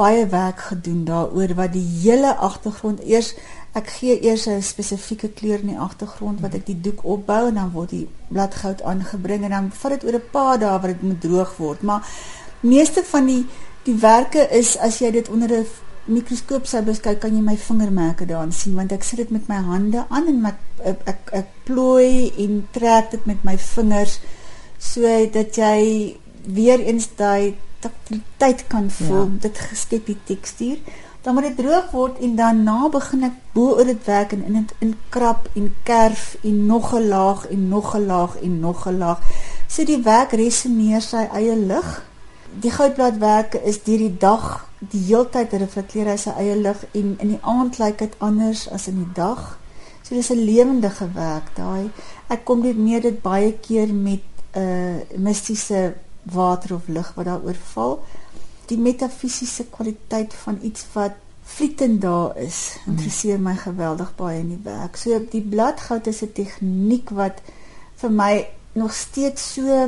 baie 0.02 0.28
werk 0.34 0.68
gedoen 0.72 1.02
daaroor 1.06 1.56
wat 1.62 1.74
die 1.78 1.88
hele 2.04 2.36
agtergrond 2.50 3.04
eers 3.06 3.34
ek 3.80 3.88
gee 3.98 4.18
eers 4.20 4.48
'n 4.48 4.62
spesifieke 4.62 5.30
kleur 5.40 5.60
in 5.60 5.72
die 5.74 5.84
agtergrond 5.88 6.42
wat 6.42 6.56
ek 6.56 6.66
die 6.66 6.82
doek 6.88 7.04
opbou 7.04 7.48
en 7.48 7.56
dan 7.56 7.72
word 7.72 7.90
die 7.90 8.08
bladgoud 8.28 8.82
aangebring 8.82 9.44
en 9.44 9.56
dan 9.56 9.72
vat 9.82 9.92
dit 9.96 10.04
oor 10.06 10.18
'n 10.20 10.32
paar 10.32 10.60
dae 10.60 10.80
wat 10.82 10.92
dit 10.94 11.02
moet 11.02 11.22
droog 11.22 11.58
word. 11.58 11.82
Maar 11.82 12.02
meeste 12.60 13.04
van 13.04 13.26
die 13.26 13.46
die 13.84 13.96
werke 13.96 14.48
is 14.52 14.78
as 14.78 15.00
jy 15.00 15.12
dit 15.12 15.30
onder 15.30 15.50
'n 15.60 15.66
mikroskoop 16.06 16.66
sou 16.66 16.82
beskou 16.84 17.16
kan 17.16 17.36
jy 17.36 17.42
my 17.42 17.58
vingermerke 17.58 18.26
daarin 18.26 18.52
sien 18.52 18.76
want 18.76 18.92
ek 18.92 19.04
sit 19.04 19.18
dit 19.18 19.32
met 19.32 19.48
my 19.48 19.56
hande 19.56 20.06
aan 20.10 20.28
en 20.28 20.42
met 20.42 20.56
ek 20.84 21.02
ek, 21.06 21.30
ek 21.32 21.48
plooi 21.64 22.32
en 22.38 22.68
trek 22.72 23.12
dit 23.12 23.26
met 23.26 23.44
my 23.44 23.58
vingers 23.58 24.20
sodat 24.80 25.56
jy 25.56 26.18
weer 26.46 26.80
eens 26.80 27.08
daai 27.16 27.56
tyd 28.38 28.68
kan 28.68 28.92
voel 28.92 29.26
ja. 29.26 29.38
dit 29.48 29.58
geskep 29.58 30.06
die 30.06 30.18
tekstuur 30.24 30.78
dan 31.22 31.34
moet 31.34 31.44
dit 31.44 31.58
droog 31.58 31.92
word 31.92 32.20
en 32.20 32.36
dan 32.36 32.64
na 32.64 32.90
begin 32.90 33.28
ek 33.28 33.36
bo 33.54 33.76
oor 33.78 33.86
dit 33.86 34.06
werk 34.10 34.32
en 34.34 34.44
in 34.50 34.56
dit 34.62 34.72
in 34.86 34.94
krap 35.14 35.50
en 35.54 35.68
kerf 35.86 36.36
en 36.42 36.66
nog 36.66 36.94
'n 36.98 37.08
laag 37.08 37.46
en 37.48 37.68
nog 37.68 37.94
'n 37.96 38.06
laag 38.06 38.38
en 38.42 38.60
nog 38.60 38.88
'n 38.88 38.98
laag. 38.98 39.20
So 39.68 39.84
die 39.86 40.02
werk 40.02 40.32
resoneer 40.32 41.02
sy 41.02 41.28
eie 41.34 41.56
lig. 41.56 42.04
Die 42.60 42.72
goudbladwerke 42.72 43.62
is 43.64 43.84
deur 43.84 43.98
die 43.98 44.18
dag 44.18 44.68
die 44.80 45.04
heeltyd 45.06 45.54
reflekteer 45.54 46.06
hy 46.06 46.18
sy 46.18 46.30
eie 46.30 46.56
lig 46.56 46.86
en 46.92 47.16
in 47.20 47.28
die 47.28 47.42
aand 47.42 47.78
lyk 47.78 47.98
dit 47.98 48.16
anders 48.18 48.70
as 48.70 48.88
in 48.88 48.96
die 48.96 49.14
dag. 49.14 49.60
So 50.02 50.16
dis 50.16 50.32
'n 50.32 50.46
lewendige 50.46 51.08
werk 51.14 51.56
daai. 51.56 51.90
Ek 52.28 52.46
kom 52.46 52.62
dit 52.62 52.78
meer 52.78 53.02
dit 53.02 53.22
baie 53.22 53.54
keer 53.54 53.94
met 53.94 54.26
'n 54.54 54.60
uh, 54.60 55.18
mistiese 55.18 55.94
water 56.24 56.76
of 56.76 56.88
lig 56.88 57.14
wat 57.16 57.26
daaroor 57.26 57.60
val 57.74 58.00
die 58.72 58.80
metafisiese 58.80 59.66
kwaliteit 59.74 60.34
van 60.44 60.60
iets 60.62 60.86
wat 60.94 61.18
vlietend 61.52 62.02
daar 62.02 62.38
is 62.40 62.78
interesseer 62.88 63.40
my 63.42 63.56
geweldig 63.60 64.14
baie 64.16 64.40
in 64.40 64.54
die 64.54 64.64
werk. 64.64 64.96
So 64.96 65.18
die 65.32 65.44
bladgoud 65.44 66.08
is 66.08 66.22
'n 66.24 66.32
tegniek 66.34 67.10
wat 67.10 67.42
vir 68.02 68.12
my 68.12 68.48
nog 68.74 68.94
steeds 68.94 69.54
so 69.54 69.88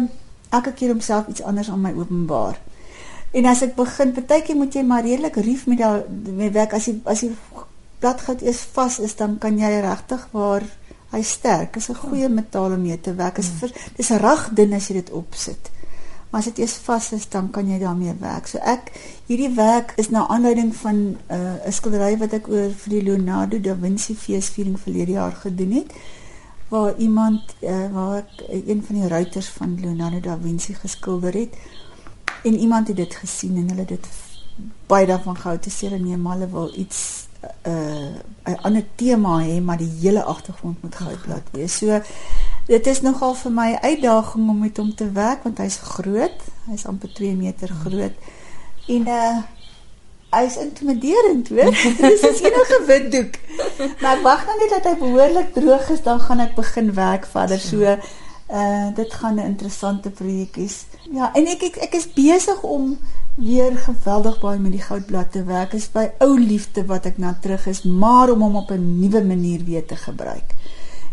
elke 0.50 0.74
keer 0.74 0.90
homself 0.90 1.28
iets 1.28 1.42
anders 1.42 1.70
aan 1.70 1.82
my 1.82 1.94
openbaar. 1.94 2.60
En 3.32 3.46
as 3.46 3.62
ek 3.62 3.76
begin, 3.76 4.14
partykeer 4.14 4.56
moet 4.56 4.74
jy 4.74 4.84
maar 4.84 5.04
redelik 5.04 5.36
rief 5.36 5.66
met 5.66 5.78
daai 5.78 6.04
met 6.10 6.54
werk 6.54 6.74
as 6.74 6.86
jy 6.86 7.00
as 7.06 7.22
jy 7.22 7.32
bladgoud 8.00 8.42
eers 8.42 8.68
vas 8.74 9.00
is, 9.00 9.16
dan 9.16 9.38
kan 9.38 9.58
jy 9.58 9.80
regtig 9.82 10.28
waar 10.32 10.64
hy 11.12 11.22
sterk. 11.22 11.76
Is 11.76 11.90
'n 11.90 11.96
goeie 11.96 12.30
metaal 12.30 12.72
om 12.72 12.82
mee 12.82 13.00
te 13.00 13.16
werk. 13.16 13.36
Dit 13.36 13.46
is 13.46 13.52
hmm. 13.60 13.70
dis 13.96 14.10
reg 14.10 14.50
dun 14.54 14.74
as 14.74 14.88
jy 14.88 14.94
dit 14.94 15.12
opsit 15.12 15.73
maar 16.34 16.42
as 16.42 16.48
dit 16.50 16.64
eers 16.64 16.74
vas 16.82 17.12
is 17.14 17.28
dan 17.30 17.50
kan 17.54 17.68
jy 17.70 17.76
daarmee 17.78 18.16
werk. 18.18 18.48
So 18.50 18.58
ek 18.58 18.90
hierdie 19.28 19.52
werk 19.54 19.94
is 20.02 20.10
na 20.10 20.24
aanleiding 20.34 20.72
van 20.76 20.96
uh, 20.98 21.38
'n 21.38 21.68
uh, 21.68 21.72
skildery 21.72 22.18
wat 22.18 22.34
ek 22.34 22.50
oor 22.50 22.72
vir 22.74 22.90
die 22.90 23.04
Leonardo 23.06 23.60
da 23.62 23.76
Vinci 23.78 24.16
feesviering 24.18 24.80
verlede 24.80 25.12
jaar 25.12 25.36
gedoen 25.44 25.72
het 25.78 25.94
waar 26.74 26.98
iemand 26.98 27.54
uh, 27.62 27.86
waar 27.94 28.18
ek 28.18 28.50
uh, 28.50 28.68
een 28.68 28.82
van 28.82 28.96
die 28.96 29.08
ruiters 29.08 29.50
van 29.50 29.78
Leonardo 29.82 30.20
da 30.20 30.38
Vinci 30.42 30.74
geskilder 30.74 31.34
het 31.34 31.54
en 32.44 32.58
iemand 32.58 32.88
het 32.88 32.98
dit 32.98 33.16
gesien 33.16 33.56
en 33.58 33.70
hulle 33.70 33.86
dit 33.86 34.08
baie 34.90 35.06
daarvan 35.06 35.38
gehou 35.38 35.60
te 35.60 35.70
sê 35.70 35.94
nee 35.94 36.18
hulle 36.18 36.50
wil 36.50 36.74
iets 36.74 37.28
'n 37.44 37.70
uh, 37.70 38.54
'n 38.54 38.62
ander 38.62 38.86
tema 38.96 39.38
hê 39.46 39.62
maar 39.62 39.78
die 39.78 39.94
hele 40.02 40.24
agtergrond 40.24 40.82
moet 40.82 40.96
goudblad 40.96 41.46
wees. 41.52 41.78
So 41.78 42.02
dit 42.68 42.88
is 42.88 43.02
nogal 43.02 43.34
vir 43.36 43.52
my 43.52 43.70
uitdaging 43.82 44.50
om 44.50 44.60
met 44.60 44.78
hom 44.78 44.96
te 44.96 45.10
werk 45.12 45.44
want 45.44 45.58
hy's 45.58 45.78
groot. 45.78 46.48
Hy's 46.70 46.86
amper 46.88 47.12
2 47.14 47.36
meter 47.36 47.72
groot. 47.84 48.32
En 48.88 49.08
uh 49.08 49.36
hy's 50.34 50.56
intimiderend, 50.58 51.50
hoor. 51.54 51.70
Dis 52.02 52.24
is 52.26 52.40
enige 52.42 52.78
wit 52.88 53.12
doek. 53.14 53.36
Maar 54.02 54.16
ek 54.16 54.24
wag 54.26 54.46
nou 54.48 54.56
net 54.58 54.72
dat 54.74 54.88
hy 54.90 54.94
behoorlik 54.98 55.52
droog 55.54 55.92
is, 55.94 56.02
dan 56.02 56.24
gaan 56.24 56.42
ek 56.42 56.56
begin 56.58 56.90
werk 56.98 57.28
verder. 57.30 57.62
So 57.62 57.84
uh 57.86 58.88
dit 58.98 59.14
gaan 59.14 59.36
'n 59.36 59.46
interessante 59.46 60.10
projekkies. 60.10 60.86
Ja, 61.12 61.30
en 61.34 61.48
ek 61.48 61.68
ek, 61.70 61.78
ek 61.90 61.94
is 62.02 62.10
besig 62.14 62.64
om 62.64 62.98
weer 63.36 63.78
geweldig 63.78 64.40
baie 64.40 64.60
met 64.60 64.72
die 64.72 64.82
goudblad 64.82 65.32
te 65.32 65.44
werk. 65.44 65.74
Is 65.74 65.92
by 65.92 66.10
ou 66.20 66.40
liefde 66.40 66.86
wat 66.86 67.06
ek 67.06 67.18
na 67.18 67.38
terug 67.42 67.68
is, 67.68 67.84
maar 67.84 68.30
om 68.30 68.42
hom 68.42 68.56
op 68.56 68.72
'n 68.72 69.00
nuwe 69.00 69.24
manier 69.24 69.64
weer 69.64 69.86
te 69.86 69.96
gebruik. 69.96 70.58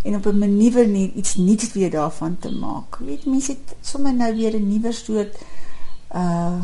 En 0.03 0.15
op 0.15 0.27
'n 0.27 0.39
manier 0.39 0.87
nie 0.89 1.13
iets 1.15 1.37
nuuts 1.37 1.73
weer 1.73 1.91
daarvan 1.91 2.39
te 2.39 2.51
maak. 2.51 2.97
Weet 2.99 3.27
mense 3.27 3.53
het 3.53 3.77
sommer 3.81 4.15
nou 4.15 4.37
weer 4.37 4.55
'n 4.55 4.69
nuwe 4.69 4.93
soort 4.93 5.37
uh 6.15 6.61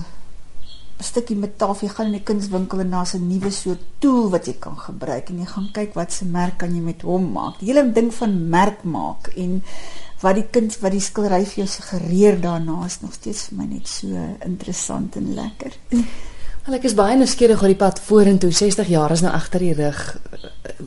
'n 0.97 1.05
stukkie 1.05 1.37
metaal, 1.37 1.77
jy 1.81 1.89
gaan 1.93 2.07
in 2.07 2.13
die 2.17 2.25
kunswinkel 2.25 2.81
en 2.81 2.91
daar's 2.91 3.15
'n 3.15 3.29
nuwe 3.29 3.51
soort 3.51 3.83
tool 3.99 4.31
wat 4.31 4.47
jy 4.47 4.57
kan 4.59 4.77
gebruik 4.77 5.29
en 5.29 5.39
jy 5.39 5.45
gaan 5.47 5.69
kyk 5.73 5.95
wat 5.95 6.13
se 6.13 6.25
merk 6.25 6.57
kan 6.59 6.75
jy 6.75 6.81
met 6.81 7.03
hom 7.03 7.33
maak. 7.33 7.59
Die 7.59 7.69
hele 7.69 7.93
ding 7.93 8.15
van 8.15 8.49
merk 8.49 8.83
maak 8.83 9.27
en 9.37 9.63
wat 10.21 10.35
die 10.35 10.47
kind 10.51 10.79
wat 10.81 10.93
die 10.93 11.01
skildery 11.01 11.45
vir 11.45 11.65
jou 11.65 11.67
suggereer 11.67 12.41
daarna 12.41 12.85
is 12.87 13.01
nog 13.01 13.13
steeds 13.13 13.49
vir 13.49 13.59
my 13.59 13.65
net 13.65 13.89
so 13.89 14.07
interessant 14.45 15.17
en 15.17 15.35
lekker. 15.35 15.77
Wel 16.67 16.75
ek 16.75 16.85
is 16.85 16.97
baie 16.99 17.17
nuuskierig 17.17 17.61
oor 17.63 17.69
die 17.71 17.79
pad 17.79 18.01
vorentoe. 18.01 18.51
60 18.51 18.89
jaar 18.89 19.13
is 19.15 19.21
nou 19.23 19.33
agter 19.33 19.61
die 19.61 19.75
rug. 19.75 20.01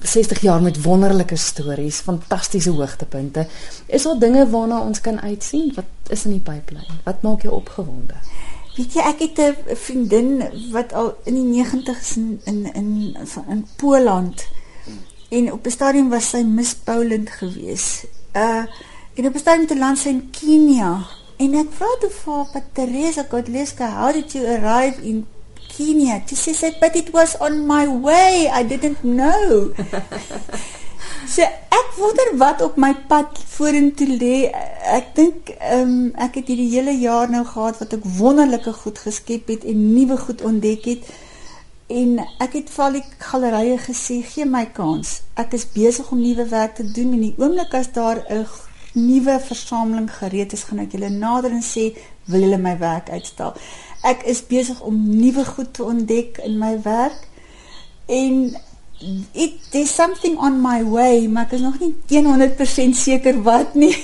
60 0.01 0.41
jaar 0.41 0.61
met 0.61 0.81
wonderlike 0.83 1.35
stories, 1.35 1.99
fantastiese 1.99 2.69
hoogtepunte. 2.69 3.47
Is 3.85 4.03
daar 4.03 4.19
dinge 4.19 4.49
waarna 4.49 4.81
ons 4.81 5.01
kan 5.01 5.21
uitsien? 5.21 5.71
Wat 5.75 6.11
is 6.13 6.25
in 6.25 6.31
die 6.31 6.43
pipeline? 6.43 6.99
Wat 7.03 7.21
maak 7.21 7.41
jou 7.41 7.53
opgewonde? 7.53 8.15
Weet 8.75 8.93
jy, 8.93 9.01
ek 9.01 9.19
het 9.19 9.39
'n 9.39 9.75
vriendin 9.75 10.43
wat 10.71 10.93
al 10.93 11.17
in 11.23 11.33
die 11.33 11.63
90's 11.63 12.15
in 12.17 12.39
in 12.43 12.73
in 12.73 13.17
in 13.49 13.67
Poland 13.75 14.47
en 15.29 15.51
op 15.53 15.65
'n 15.65 15.69
stadium 15.69 16.09
was 16.09 16.29
sy 16.29 16.41
Miss 16.41 16.75
Poland 16.75 17.29
gewees. 17.29 18.05
Uh 18.35 18.63
en 19.13 19.25
op 19.25 19.33
'n 19.33 19.39
stadium 19.39 19.67
te 19.67 19.77
land 19.77 19.97
sy 19.97 20.07
in 20.07 20.29
Kenia. 20.29 21.05
En 21.37 21.53
ek 21.53 21.67
vra 21.69 21.87
toe 21.99 22.09
vir 22.09 22.33
haar, 22.33 22.63
"Teresa 22.73 23.25
Godleska, 23.29 23.87
how 23.99 24.13
did 24.13 24.31
you 24.31 24.45
arrive 24.47 25.01
in 25.01 25.27
Kenia?" 25.79 26.19
She 26.27 26.53
said, 26.53 26.75
"But 26.83 26.95
it 26.95 27.13
was 27.15 27.39
on 27.39 27.65
my 27.65 27.87
way. 27.87 28.51
I 28.51 28.63
didn't 28.63 28.99
know." 29.03 29.71
So 31.29 31.43
ek 31.45 31.89
wonder 31.97 32.29
wat 32.41 32.61
op 32.61 32.77
my 32.81 32.93
pad 33.07 33.37
vorentoe 33.53 34.07
lê. 34.17 34.37
Ek 34.97 35.11
dink 35.17 35.51
ehm 35.59 35.81
um, 35.81 35.97
ek 36.17 36.39
het 36.39 36.47
hierdie 36.49 36.71
hele 36.71 36.95
jaar 36.97 37.29
nou 37.29 37.43
gehad 37.45 37.77
wat 37.77 37.93
ek 37.99 38.07
wonderlike 38.17 38.73
goed 38.81 38.97
geskep 39.03 39.51
het 39.53 39.67
en 39.69 39.83
nuwe 39.93 40.17
goed 40.17 40.41
ontdek 40.41 40.87
het. 40.89 41.11
En 41.89 42.17
ek 42.41 42.57
het 42.57 42.71
vir 42.73 42.85
al 42.85 42.97
die 42.97 43.03
gallerye 43.27 43.77
gesê, 43.81 44.19
gee 44.25 44.45
my 44.45 44.65
kans. 44.73 45.19
Ek 45.37 45.53
is 45.57 45.67
besig 45.73 46.09
om 46.13 46.21
nuwe 46.21 46.47
werk 46.49 46.75
te 46.79 46.87
doen 46.97 47.13
en 47.17 47.23
die 47.27 47.35
oomblik 47.37 47.77
as 47.77 47.93
daar 47.93 48.25
'n 48.29 48.45
nuwe 48.93 49.39
versameling 49.39 50.09
gereed 50.09 50.53
is, 50.53 50.63
gaan 50.63 50.79
ek 50.79 50.91
julle 50.97 51.09
nader 51.09 51.51
en 51.51 51.61
sê, 51.61 51.93
wil 52.25 52.41
julle 52.41 52.57
my 52.57 52.77
werk 52.77 53.09
uitstal. 53.09 53.53
Ek 54.01 54.23
is 54.23 54.45
besig 54.47 54.79
om 54.81 54.95
nuwe 55.19 55.45
goed 55.45 55.73
te 55.73 55.83
ontdek 55.83 56.39
in 56.43 56.57
my 56.57 56.77
werk. 56.83 57.27
En 58.07 58.55
it 59.33 59.53
there's 59.71 59.93
something 59.95 60.37
on 60.37 60.61
my 60.61 60.83
way, 60.83 61.27
maar 61.27 61.47
ek 61.47 61.57
is 61.59 61.61
nog 61.61 61.79
nie 61.79 61.93
100% 62.07 62.95
seker 62.95 63.41
wat 63.43 63.75
nie. 63.75 63.95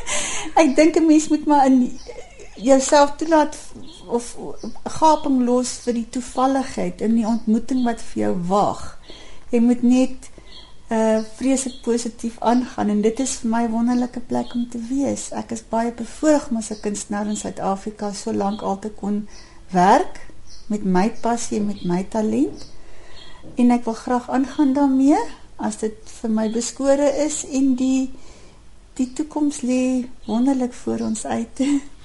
ek 0.60 0.76
dink 0.76 0.96
'n 0.96 1.06
mens 1.06 1.28
moet 1.28 1.46
maar 1.46 1.66
in 1.66 1.98
jouself 2.56 3.16
toelaat 3.16 3.56
of 4.06 4.36
gaping 4.84 5.42
los 5.44 5.72
vir 5.84 5.98
die 5.98 6.08
toevalligheid 6.10 7.00
in 7.00 7.18
die 7.18 7.26
ontmoeting 7.26 7.84
wat 7.84 8.00
vir 8.12 8.22
jou 8.22 8.34
wag. 8.48 8.98
Jy 9.50 9.60
moet 9.60 9.82
net 9.82 10.30
uh 10.88 11.18
vreeslik 11.36 11.80
positief 11.82 12.36
aangaan 12.38 12.88
en 12.88 13.00
dit 13.02 13.20
is 13.20 13.32
vir 13.40 13.50
my 13.50 13.62
'n 13.64 13.70
wonderlike 13.70 14.20
plek 14.20 14.54
om 14.54 14.68
te 14.70 14.78
wees. 14.78 15.32
Ek 15.32 15.50
is 15.50 15.68
baie 15.68 15.92
bevoorreg 15.92 16.48
om 16.50 16.56
as 16.56 16.70
'n 16.70 16.80
kunstenaar 16.80 17.26
in 17.26 17.36
Suid-Afrika 17.36 18.12
so 18.12 18.32
lank 18.32 18.62
al 18.62 18.78
te 18.78 18.90
kon 18.90 19.28
werk 19.70 20.20
met 20.66 20.84
my 20.84 21.10
passie 21.20 21.58
en 21.58 21.66
met 21.66 21.84
my 21.84 22.06
talent 22.08 22.66
en 23.54 23.70
ek 23.70 23.84
wil 23.84 23.94
graag 23.94 24.30
aangaan 24.30 24.72
daarmee 24.72 25.18
as 25.56 25.76
dit 25.76 25.96
vir 26.20 26.30
my 26.30 26.50
beskore 26.50 27.08
is 27.24 27.44
en 27.48 27.74
die 27.74 28.10
die 28.94 29.12
toekoms 29.12 29.60
lê 29.60 30.08
wonderlik 30.26 30.72
voor 30.72 31.00
ons 31.00 31.26
uit. 31.26 31.60